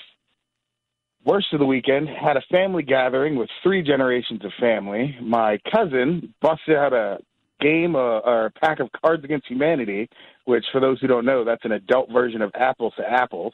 [1.25, 5.17] Worst of the weekend had a family gathering with three generations of family.
[5.23, 7.17] My cousin busted out a
[7.59, 10.07] game uh, or a pack of Cards Against Humanity,
[10.45, 13.53] which, for those who don't know, that's an adult version of Apples to Apples.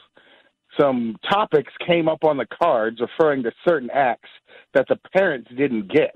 [0.78, 4.30] Some topics came up on the cards referring to certain acts
[4.74, 6.16] that the parents didn't get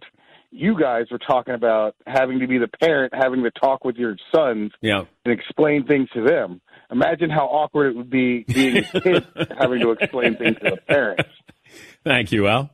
[0.55, 4.15] you guys were talking about having to be the parent, having to talk with your
[4.33, 5.03] sons yeah.
[5.25, 6.61] and explain things to them.
[6.91, 9.27] Imagine how awkward it would be being a kid
[9.57, 11.29] having to explain things to the parents.
[12.03, 12.69] Thank you, Al.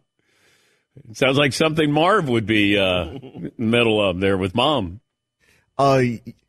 [1.09, 3.17] It sounds like something Marv would be uh,
[3.57, 4.99] middle of there with mom.
[5.77, 6.01] Uh,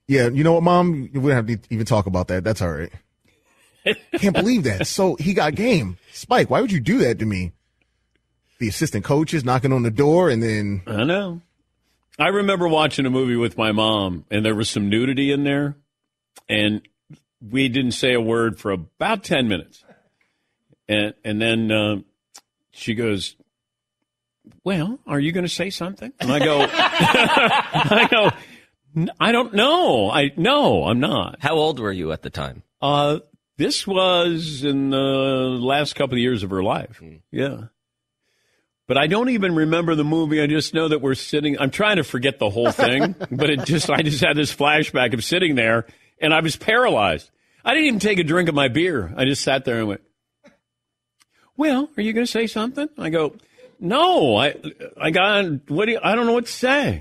[0.09, 1.09] Yeah, you know what, Mom?
[1.13, 2.45] We don't have to even talk about that.
[2.45, 2.93] That's all right.
[4.19, 4.87] Can't believe that.
[4.87, 5.97] So he got game.
[6.13, 7.53] Spike, why would you do that to me?
[8.63, 11.41] The assistant coaches knocking on the door, and then I know.
[12.17, 15.75] I remember watching a movie with my mom, and there was some nudity in there,
[16.49, 16.81] and
[17.41, 19.85] we didn't say a word for about ten minutes,
[20.87, 21.97] and and then uh,
[22.71, 23.35] she goes,
[24.63, 28.31] "Well, are you going to say something?" And I go, "I go,
[29.19, 30.09] I don't know.
[30.09, 32.63] I no, I'm not." How old were you at the time?
[32.81, 33.19] Uh,
[33.57, 36.99] this was in the last couple of years of her life.
[36.99, 37.17] Hmm.
[37.33, 37.63] Yeah.
[38.93, 40.43] But I don't even remember the movie.
[40.43, 41.59] I just know that we're sitting.
[41.59, 45.15] I'm trying to forget the whole thing, but it just, I just had this flashback
[45.15, 45.87] of sitting there
[46.21, 47.31] and I was paralyzed.
[47.65, 49.11] I didn't even take a drink of my beer.
[49.17, 50.03] I just sat there and went,
[51.57, 52.87] well, are you going to say something?
[52.99, 53.35] I go,
[53.81, 54.57] no, I,
[55.01, 57.01] I got, what do you, I don't know what to say.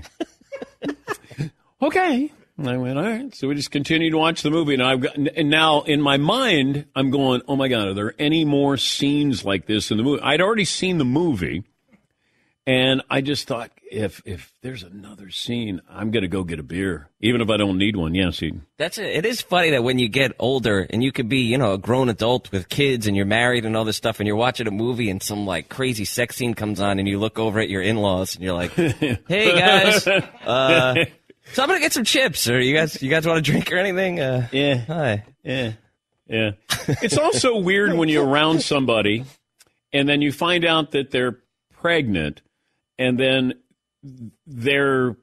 [1.82, 2.32] okay.
[2.56, 3.34] And I went, all right.
[3.34, 6.16] So we just continued to watch the movie, and I've got, and now in my
[6.16, 10.02] mind, I'm going, oh my god, are there any more scenes like this in the
[10.02, 10.22] movie?
[10.22, 11.64] I'd already seen the movie,
[12.66, 17.08] and I just thought, if if there's another scene, I'm gonna go get a beer,
[17.20, 18.14] even if I don't need one.
[18.14, 19.06] Yes, he, That's it.
[19.06, 21.78] It is funny that when you get older and you could be, you know, a
[21.78, 24.70] grown adult with kids and you're married and all this stuff, and you're watching a
[24.70, 27.82] movie and some like crazy sex scene comes on, and you look over at your
[27.82, 31.04] in-laws and you're like, "Hey guys, uh,
[31.52, 33.76] so I'm gonna get some chips, or you guys, you guys want a drink or
[33.76, 34.20] anything?
[34.20, 35.72] Uh, yeah, hi, yeah,
[36.28, 36.52] yeah.
[36.86, 39.24] It's also weird when you're around somebody,
[39.92, 41.38] and then you find out that they're
[41.72, 42.40] pregnant,
[42.98, 43.54] and then
[44.46, 45.16] their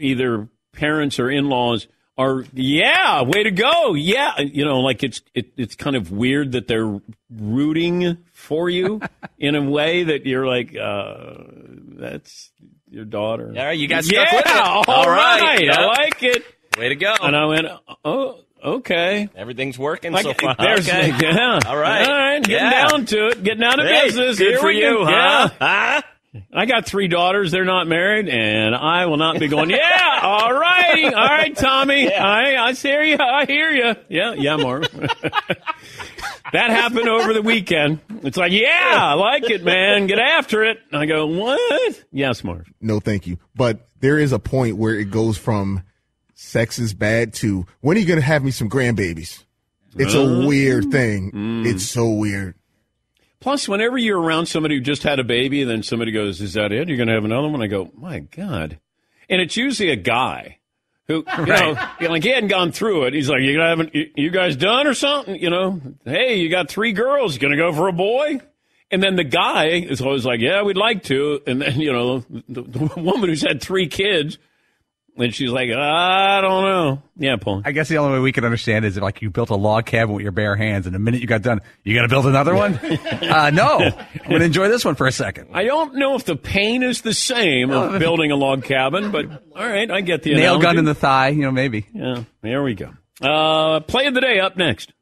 [0.00, 1.86] either parents or in-laws
[2.16, 6.52] are yeah way to go yeah you know like it's it, it's kind of weird
[6.52, 7.00] that they're
[7.30, 9.00] rooting for you
[9.38, 11.34] in a way that you're like uh
[11.98, 12.50] that's
[12.88, 14.52] your daughter All right, you guys yeah with it.
[14.56, 15.80] all All right, right, yeah.
[15.80, 16.44] i like it
[16.78, 17.14] way to go.
[17.20, 17.66] and i went
[18.04, 20.54] oh okay Everything's working Like, so far.
[20.78, 21.08] okay.
[21.20, 21.58] yeah.
[21.66, 22.08] All right.
[22.08, 22.42] All right.
[22.42, 22.88] Getting Yeah.
[22.88, 23.42] down to it.
[23.44, 24.38] Getting out of Hey, business.
[24.38, 25.04] good Here for we you, go.
[25.04, 25.50] huh?
[25.60, 26.00] Yeah.
[26.52, 27.50] I got three daughters.
[27.52, 29.70] They're not married, and I will not be going.
[29.70, 32.12] Yeah, all righty, all right, Tommy.
[32.12, 33.16] I I hear you.
[33.20, 33.94] I hear you.
[34.08, 34.82] Yeah, yeah, Marv.
[36.52, 38.00] that happened over the weekend.
[38.22, 40.06] It's like, yeah, I like it, man.
[40.06, 40.78] Get after it.
[40.90, 42.04] And I go, what?
[42.12, 42.66] Yes, Marv.
[42.80, 43.38] no, thank you.
[43.54, 45.82] But there is a point where it goes from
[46.34, 49.42] sex is bad to when are you going to have me some grandbabies?
[49.96, 51.30] It's Uh, a weird thing.
[51.32, 51.66] mm.
[51.66, 52.54] It's so weird.
[53.44, 56.54] Plus, whenever you're around somebody who just had a baby, and then somebody goes, "Is
[56.54, 56.88] that it?
[56.88, 58.78] You're going to have another one?" I go, "My God!"
[59.28, 60.60] And it's usually a guy
[61.08, 63.12] who, you know, like he hadn't gone through it.
[63.12, 63.90] He's like, "You have?
[63.92, 67.34] You, guys done or something?" You know, hey, you got three girls.
[67.34, 68.40] You gonna go for a boy?
[68.90, 72.20] And then the guy is always like, "Yeah, we'd like to." And then you know,
[72.48, 74.38] the, the woman who's had three kids,
[75.16, 77.62] and she's like, "I don't know." Yeah, Paul.
[77.64, 79.86] I guess the only way we can understand is if like you built a log
[79.86, 82.26] cabin with your bare hands, and the minute you got done, you got to build
[82.26, 82.74] another one.
[82.76, 85.48] uh, no, I'm going to enjoy this one for a second.
[85.52, 89.26] I don't know if the pain is the same of building a log cabin, but
[89.56, 91.86] all right, I get the Nail gun in the thigh, you know, maybe.
[91.92, 92.90] Yeah, there we go.
[93.22, 94.92] Uh, play of the day up next.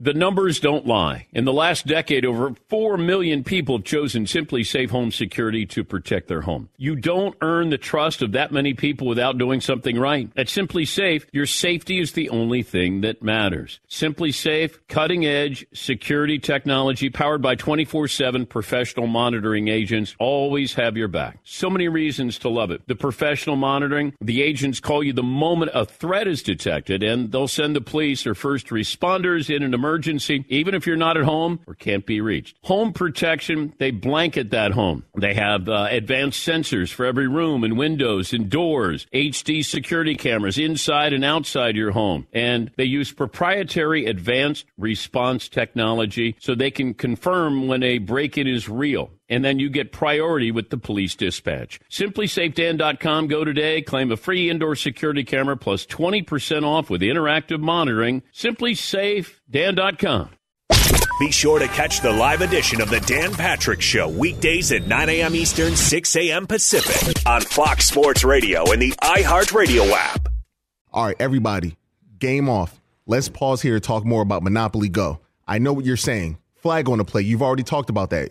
[0.00, 1.26] The numbers don't lie.
[1.32, 6.28] In the last decade, over 4 million people have chosen SimpliSafe Home Security to protect
[6.28, 6.68] their home.
[6.76, 10.30] You don't earn the trust of that many people without doing something right.
[10.36, 13.80] At SimpliSafe, your safety is the only thing that matters.
[13.90, 21.08] SimpliSafe, cutting edge security technology powered by 24 7 professional monitoring agents always have your
[21.08, 21.40] back.
[21.42, 22.86] So many reasons to love it.
[22.86, 27.48] The professional monitoring, the agents call you the moment a threat is detected, and they'll
[27.48, 31.60] send the police or first responders in an emergency, even if you're not at home
[31.66, 32.56] or can't be reached.
[32.64, 35.04] Home protection, they blanket that home.
[35.16, 40.58] They have uh, advanced sensors for every room and windows and doors, HD security cameras
[40.58, 46.94] inside and outside your home, and they use proprietary advanced response technology so they can
[46.94, 51.14] confirm when a break in is real and then you get priority with the police
[51.14, 51.80] dispatch.
[51.90, 53.28] SimpliSafeDan.com.
[53.28, 58.22] Go today, claim a free indoor security camera plus 20% off with interactive monitoring.
[58.34, 60.30] SimpliSafeDan.com.
[61.18, 65.08] Be sure to catch the live edition of the Dan Patrick Show weekdays at 9
[65.08, 65.34] a.m.
[65.34, 66.46] Eastern, 6 a.m.
[66.46, 70.28] Pacific on Fox Sports Radio and the iHeartRadio app.
[70.92, 71.76] All right, everybody,
[72.20, 72.80] game off.
[73.04, 75.18] Let's pause here to talk more about Monopoly Go.
[75.46, 76.38] I know what you're saying.
[76.54, 77.22] Flag on the play.
[77.22, 78.30] You've already talked about that.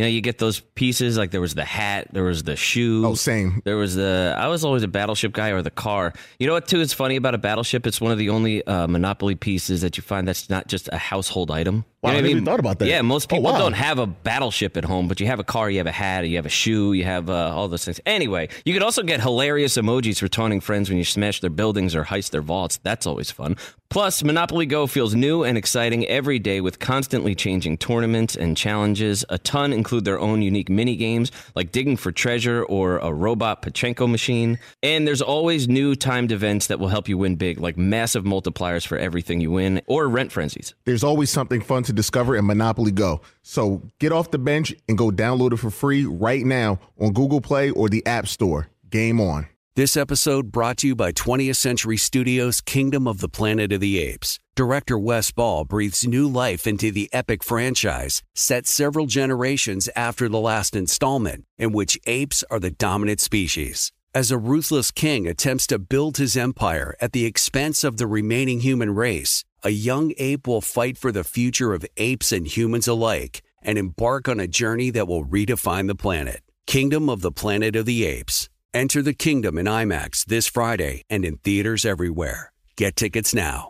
[0.00, 3.04] You know, you get those pieces like there was the hat, there was the shoe.
[3.04, 3.60] Oh, same.
[3.66, 4.34] There was the.
[4.34, 6.14] I was always a battleship guy or the car.
[6.38, 6.66] You know what?
[6.66, 7.86] Too is funny about a battleship.
[7.86, 10.96] It's one of the only uh, Monopoly pieces that you find that's not just a
[10.96, 11.84] household item.
[12.02, 12.88] Wow, You know I what never even thought about that.
[12.88, 13.58] Yeah, most Oh, people wow.
[13.58, 16.26] don't have a battleship at home, but you have a car, you have a hat,
[16.26, 18.00] you have a shoe, you have uh, all those things.
[18.06, 21.94] Anyway, you could also get hilarious emojis for taunting friends when you smash their buildings
[21.94, 22.78] or heist their vaults.
[22.82, 23.56] That's always fun.
[23.90, 29.24] Plus, Monopoly Go feels new and exciting every day with constantly changing tournaments and challenges.
[29.30, 33.62] A ton include their own unique mini games like digging for treasure or a robot
[33.62, 34.60] Pachinko machine.
[34.80, 38.86] And there's always new timed events that will help you win big, like massive multipliers
[38.86, 40.72] for everything you win or rent frenzies.
[40.84, 43.20] There's always something fun to discover in Monopoly Go.
[43.42, 47.40] So get off the bench and go download it for free right now on Google
[47.40, 48.68] Play or the App Store.
[48.90, 49.46] Game on.
[49.76, 54.00] This episode brought to you by 20th Century Studios' Kingdom of the Planet of the
[54.00, 54.40] Apes.
[54.56, 60.40] Director Wes Ball breathes new life into the epic franchise, set several generations after the
[60.40, 63.92] last installment, in which apes are the dominant species.
[64.12, 68.60] As a ruthless king attempts to build his empire at the expense of the remaining
[68.60, 73.42] human race, a young ape will fight for the future of apes and humans alike
[73.62, 76.40] and embark on a journey that will redefine the planet.
[76.66, 78.48] Kingdom of the Planet of the Apes.
[78.72, 82.52] Enter the kingdom in IMAX this Friday and in theaters everywhere.
[82.76, 83.69] Get tickets now.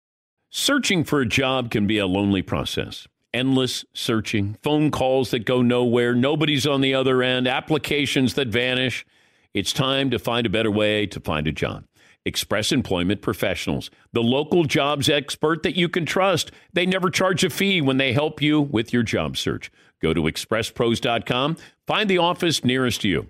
[0.53, 3.07] Searching for a job can be a lonely process.
[3.33, 9.05] Endless searching, phone calls that go nowhere, nobody's on the other end, applications that vanish.
[9.53, 11.85] It's time to find a better way to find a job.
[12.25, 16.51] Express Employment Professionals, the local jobs expert that you can trust.
[16.73, 19.71] They never charge a fee when they help you with your job search.
[20.01, 21.55] Go to expresspros.com,
[21.87, 23.29] find the office nearest you.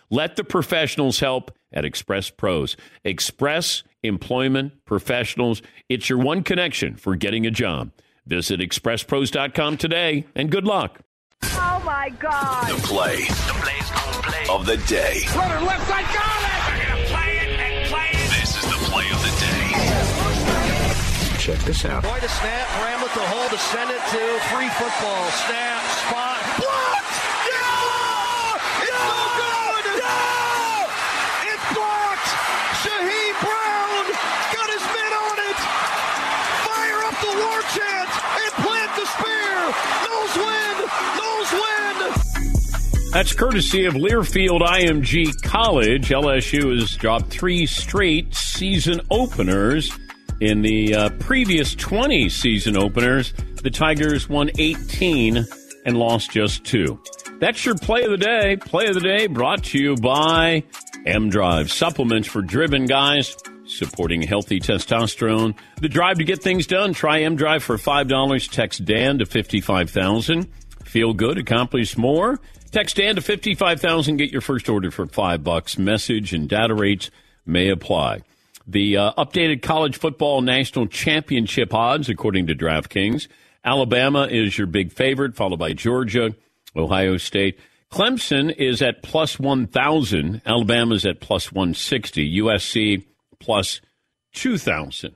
[0.11, 2.75] Let the professionals help at Express Pros.
[3.05, 5.61] Express Employment Professionals.
[5.87, 7.91] It's your one connection for getting a job.
[8.27, 10.99] Visit expresspros.com today and good luck.
[11.43, 12.67] Oh my God.
[12.67, 15.23] The play, the play's gonna play of the day.
[15.33, 16.59] Runner left side, got it.
[16.67, 18.29] We're gonna play it and play it.
[18.35, 19.61] This is the play of the day.
[21.39, 22.03] Check this out.
[22.03, 24.21] Boy to snap, Bramlett to hold, to send it to
[24.53, 25.23] free football.
[25.47, 26.37] Snap, spot,
[43.11, 46.09] That's courtesy of Learfield IMG College.
[46.09, 49.91] LSU has dropped three straight season openers.
[50.39, 53.33] In the uh, previous 20 season openers,
[53.63, 55.45] the Tigers won 18
[55.85, 57.01] and lost just two.
[57.41, 58.55] That's your play of the day.
[58.55, 60.63] Play of the day brought to you by
[61.05, 61.69] M Drive.
[61.69, 63.35] Supplements for driven guys
[63.65, 65.53] supporting healthy testosterone.
[65.81, 66.93] The drive to get things done.
[66.93, 68.51] Try M Drive for $5.
[68.51, 70.47] Text Dan to 55000
[70.85, 72.39] Feel good, accomplish more.
[72.71, 75.77] Text Dan to 55000 Get your first order for 5 bucks.
[75.77, 77.11] Message and data rates
[77.45, 78.21] may apply.
[78.65, 83.27] The uh, updated college football national championship odds, according to DraftKings.
[83.65, 86.33] Alabama is your big favorite, followed by Georgia,
[86.73, 87.59] Ohio State.
[87.91, 90.41] Clemson is at plus 1,000.
[90.45, 92.39] Alabama's at plus 160.
[92.39, 93.03] USC
[93.39, 93.81] plus
[94.33, 95.13] 2,000.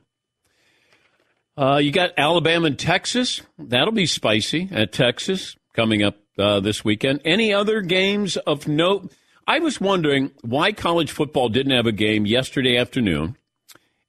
[1.57, 3.41] Uh, you got Alabama and Texas.
[3.57, 7.21] That'll be spicy at Texas coming up uh, this weekend.
[7.25, 9.11] Any other games of note?
[9.47, 13.37] I was wondering why college football didn't have a game yesterday afternoon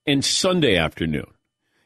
[0.06, 1.26] and Sunday afternoon.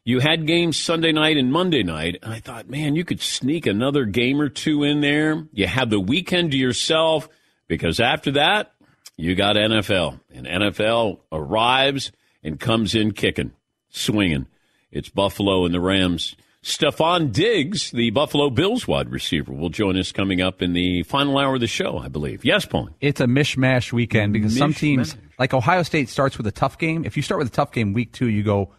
[0.05, 2.19] You had games Sunday night and Monday night.
[2.23, 5.47] And I thought, man, you could sneak another game or two in there.
[5.53, 7.29] You have the weekend to yourself
[7.69, 8.73] because after that,
[9.17, 10.21] you got NFL.
[10.33, 12.13] And NFL arrives
[12.43, 13.53] and comes in kicking,
[13.91, 14.47] swinging.
[14.91, 16.37] It's Buffalo and the Rams.
[16.63, 21.39] Stefon Diggs, the Buffalo Bills wide receiver, will join us coming up in the final
[21.39, 22.45] hour of the show, I believe.
[22.45, 22.91] Yes, Paul.
[23.01, 27.05] It's a mishmash weekend because some teams, like Ohio State, starts with a tough game.
[27.07, 28.75] If you start with a tough game week two, you go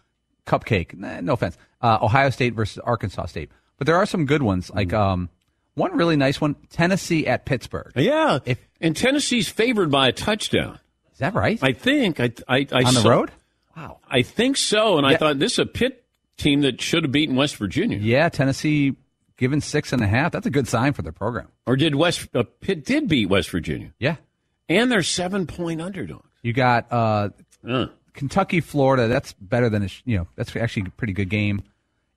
[0.46, 0.94] cupcake.
[0.94, 1.58] Nah, no offense.
[1.82, 3.50] Uh, Ohio State versus Arkansas State.
[3.78, 4.70] But there are some good ones.
[4.70, 4.98] Like Mm-hmm.
[5.02, 5.30] um,
[5.74, 7.94] one really nice one Tennessee at Pittsburgh.
[7.96, 8.40] Yeah.
[8.80, 10.78] and Tennessee's favored by a touchdown.
[11.14, 11.58] Is that right?
[11.64, 12.20] I think.
[12.20, 13.32] I, I, I On the saw- road?
[13.76, 14.00] Wow.
[14.08, 14.98] I think so.
[14.98, 16.01] And I thought this is a Pitt
[16.38, 17.98] team that should have beaten West Virginia.
[17.98, 18.96] Yeah, Tennessee
[19.38, 20.32] given six and a half.
[20.32, 21.48] That's a good sign for their program.
[21.66, 23.94] Or did West uh, Pitt did beat West Virginia?
[24.00, 24.16] Yeah.
[24.70, 26.30] And they're seven point underdogs.
[26.44, 27.30] You got uh,
[27.68, 27.88] Uh.
[28.14, 29.08] Kentucky, Florida.
[29.08, 30.28] That's better than a you know.
[30.36, 31.62] That's actually a pretty good game.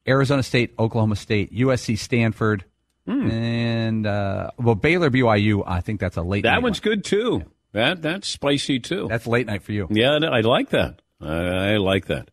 [0.06, 2.64] Arizona State, Oklahoma State, USC, Stanford,
[3.06, 3.30] Hmm.
[3.30, 5.62] and uh, well Baylor, BYU.
[5.66, 6.42] I think that's a late.
[6.44, 7.42] That one's good too.
[7.72, 9.06] That that's spicy too.
[9.08, 9.88] That's late night for you.
[9.90, 11.00] Yeah, I like that.
[11.20, 12.30] I, I like that.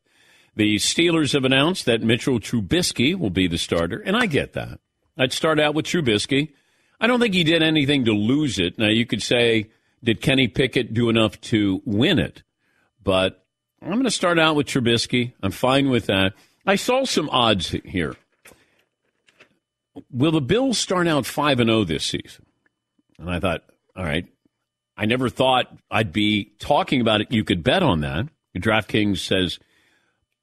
[0.55, 4.79] The Steelers have announced that Mitchell Trubisky will be the starter, and I get that.
[5.17, 6.53] I'd start out with Trubisky.
[6.99, 8.77] I don't think he did anything to lose it.
[8.77, 9.69] Now you could say,
[10.03, 12.43] did Kenny Pickett do enough to win it?
[13.03, 13.45] But
[13.81, 15.33] I'm going to start out with Trubisky.
[15.41, 16.33] I'm fine with that.
[16.65, 18.15] I saw some odds here.
[20.11, 22.45] Will the Bills start out five and zero this season?
[23.17, 23.63] And I thought,
[23.95, 24.27] all right,
[24.95, 27.31] I never thought I'd be talking about it.
[27.31, 28.27] You could bet on that.
[28.55, 29.59] DraftKings says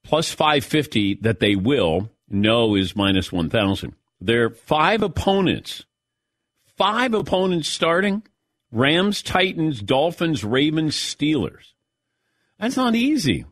[0.09, 2.11] plus 550 that they will.
[2.31, 3.95] No is minus 1,000.
[4.23, 5.85] There are five opponents.
[6.79, 8.23] Five opponents starting
[8.73, 11.73] Rams, Titans, Dolphins, Ravens, Steelers.
[12.59, 13.45] That's not easy.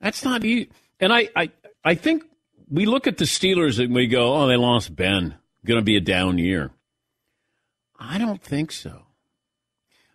[0.00, 0.70] That's not easy.
[0.98, 1.50] And I, I,
[1.84, 2.24] I think
[2.70, 5.34] we look at the Steelers and we go, oh, they lost Ben.
[5.66, 6.70] Going to be a down year.
[7.98, 9.02] I don't think so.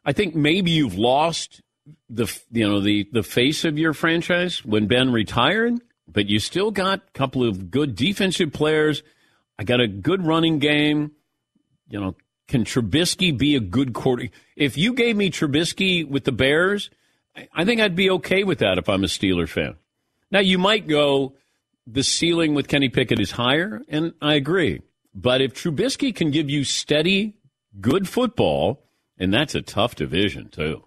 [0.04, 1.62] I think maybe you've lost
[2.10, 5.76] the you know the the face of your franchise when Ben retired,
[6.08, 9.04] but you still got a couple of good defensive players.
[9.58, 11.12] I got a good running game.
[11.88, 12.16] You know,
[12.48, 14.30] can Trubisky be a good quarter?
[14.56, 16.90] If you gave me Trubisky with the Bears,
[17.54, 19.76] I- think I'd be okay with that if I'm a Steeler fan.
[20.32, 21.36] Now you might go
[21.88, 24.82] the ceiling with Kenny Pickett is higher, and I agree.
[25.14, 27.38] But if Trubisky can give you steady,
[27.80, 28.84] good football,
[29.18, 30.85] and that's a tough division too.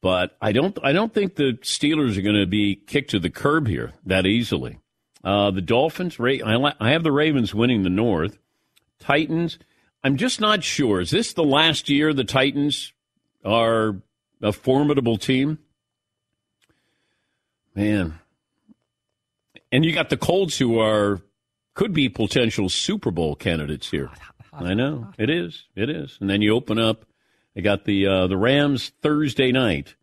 [0.00, 3.30] But I don't, I don't think the Steelers are going to be kicked to the
[3.30, 4.78] curb here that easily.
[5.24, 8.38] Uh, the Dolphins, Ra- I, have the Ravens winning the North.
[9.00, 9.58] Titans,
[10.04, 11.00] I'm just not sure.
[11.00, 12.92] Is this the last year the Titans
[13.44, 13.96] are
[14.40, 15.58] a formidable team?
[17.74, 18.18] Man.
[19.70, 21.20] And you got the Colts who are
[21.74, 24.10] could be potential Super Bowl candidates here.
[24.52, 26.18] I know it is, it is.
[26.20, 27.04] And then you open up.
[27.58, 29.96] They got the uh, the Rams Thursday night.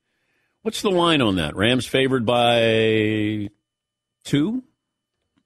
[0.64, 1.56] What's the line on that?
[1.56, 3.50] Rams favored by
[4.26, 4.62] two.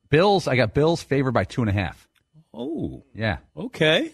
[0.09, 0.47] Bills.
[0.47, 2.07] I got Bills favored by two and a half.
[2.51, 3.37] Oh, Yeah.
[3.55, 4.11] okay.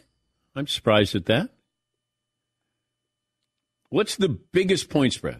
[0.57, 1.51] I'm surprised at that.
[3.87, 5.39] What's the biggest point spread?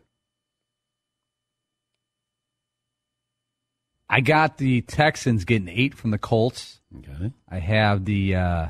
[4.10, 6.80] I got the Texans getting eight from the Colts.
[7.00, 7.34] Okay.
[7.50, 8.36] I have the.
[8.36, 8.68] Uh,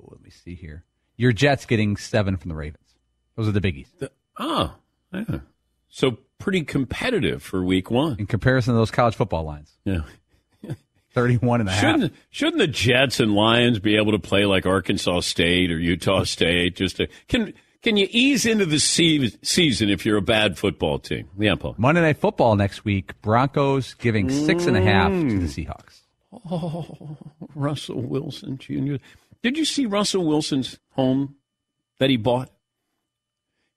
[0.00, 0.84] oh, let me see here.
[1.16, 2.82] Your Jets getting seven from the Ravens.
[3.36, 3.88] Those are the biggies.
[4.38, 4.74] Oh,
[5.12, 5.38] yeah.
[5.88, 8.16] So pretty competitive for week one.
[8.18, 9.72] In comparison to those college football lines.
[9.84, 10.00] Yeah.
[11.14, 11.80] 31 and a half.
[11.80, 16.24] Shouldn't shouldn't the Jets and Lions be able to play like Arkansas State or Utah
[16.24, 16.76] State?
[16.76, 20.98] Just to, can can you ease into the se- season if you're a bad football
[20.98, 21.28] team?
[21.38, 21.74] Yeah, Paul.
[21.78, 23.20] Monday Night Football next week.
[23.22, 25.66] Broncos giving six and a half to the mm.
[25.66, 26.00] Seahawks.
[26.50, 27.16] Oh,
[27.54, 28.96] Russell Wilson Jr.
[29.42, 31.36] Did you see Russell Wilson's home
[31.98, 32.50] that he bought?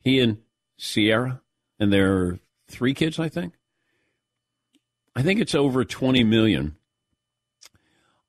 [0.02, 0.38] He and
[0.78, 1.42] Ciara
[1.80, 3.54] and their three kids, I think.
[5.16, 6.78] I think it's over 20 million.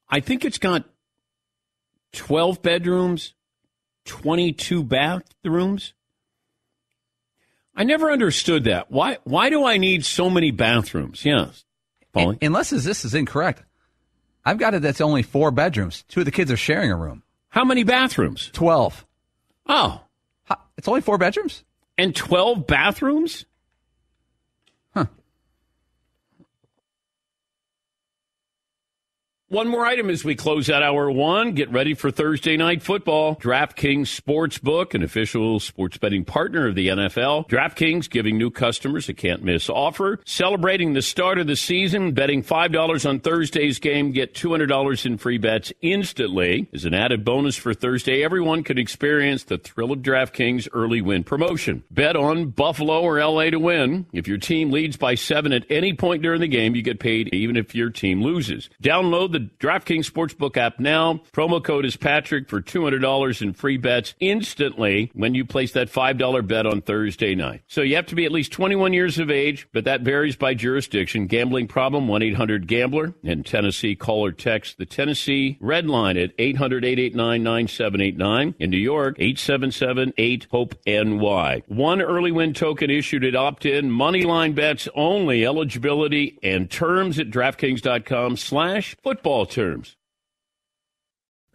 [0.09, 0.85] I think it's got
[2.13, 3.35] 12 bedrooms,
[4.07, 5.95] 22 bathrooms.
[7.75, 8.91] I never understood that.
[8.91, 11.25] Why why do I need so many bathrooms?
[11.25, 11.65] Yes.
[12.13, 12.39] Paulie?
[12.43, 13.63] Unless this is incorrect.
[14.45, 16.05] I've got it that's only four bedrooms.
[16.09, 17.23] Two of the kids are sharing a room.
[17.51, 18.51] How many bathrooms?
[18.53, 19.05] 12.
[19.67, 20.01] Oh.
[20.77, 21.63] It's only four bedrooms?
[21.99, 23.45] And 12 bathrooms?
[29.51, 31.55] One more item as we close out hour one.
[31.55, 33.35] Get ready for Thursday night football.
[33.35, 37.49] DraftKings Sportsbook, an official sports betting partner of the NFL.
[37.49, 40.21] DraftKings giving new customers a can't miss offer.
[40.25, 45.39] Celebrating the start of the season, betting $5 on Thursday's game, get $200 in free
[45.39, 46.69] bets instantly.
[46.73, 51.25] As an added bonus for Thursday, everyone can experience the thrill of DraftKings early win
[51.25, 51.83] promotion.
[51.91, 54.07] Bet on Buffalo or LA to win.
[54.13, 57.35] If your team leads by seven at any point during the game, you get paid
[57.35, 58.71] even if your team loses.
[58.81, 61.21] Download the DraftKings Sportsbook app now.
[61.33, 66.47] Promo code is Patrick for $200 in free bets instantly when you place that $5
[66.47, 67.63] bet on Thursday night.
[67.67, 70.55] So you have to be at least 21 years of age, but that varies by
[70.55, 71.27] jurisdiction.
[71.27, 73.15] Gambling problem, 1-800-GAMBLER.
[73.23, 78.55] In Tennessee, call or text the Tennessee Red Line at 800-889-9789.
[78.59, 81.63] In New York, 877-8-HOPE-NY.
[81.67, 83.91] One early win token issued at opt-in.
[83.91, 85.47] Money line bets only.
[85.47, 89.97] Eligibility and terms at DraftKings.com slash football terms.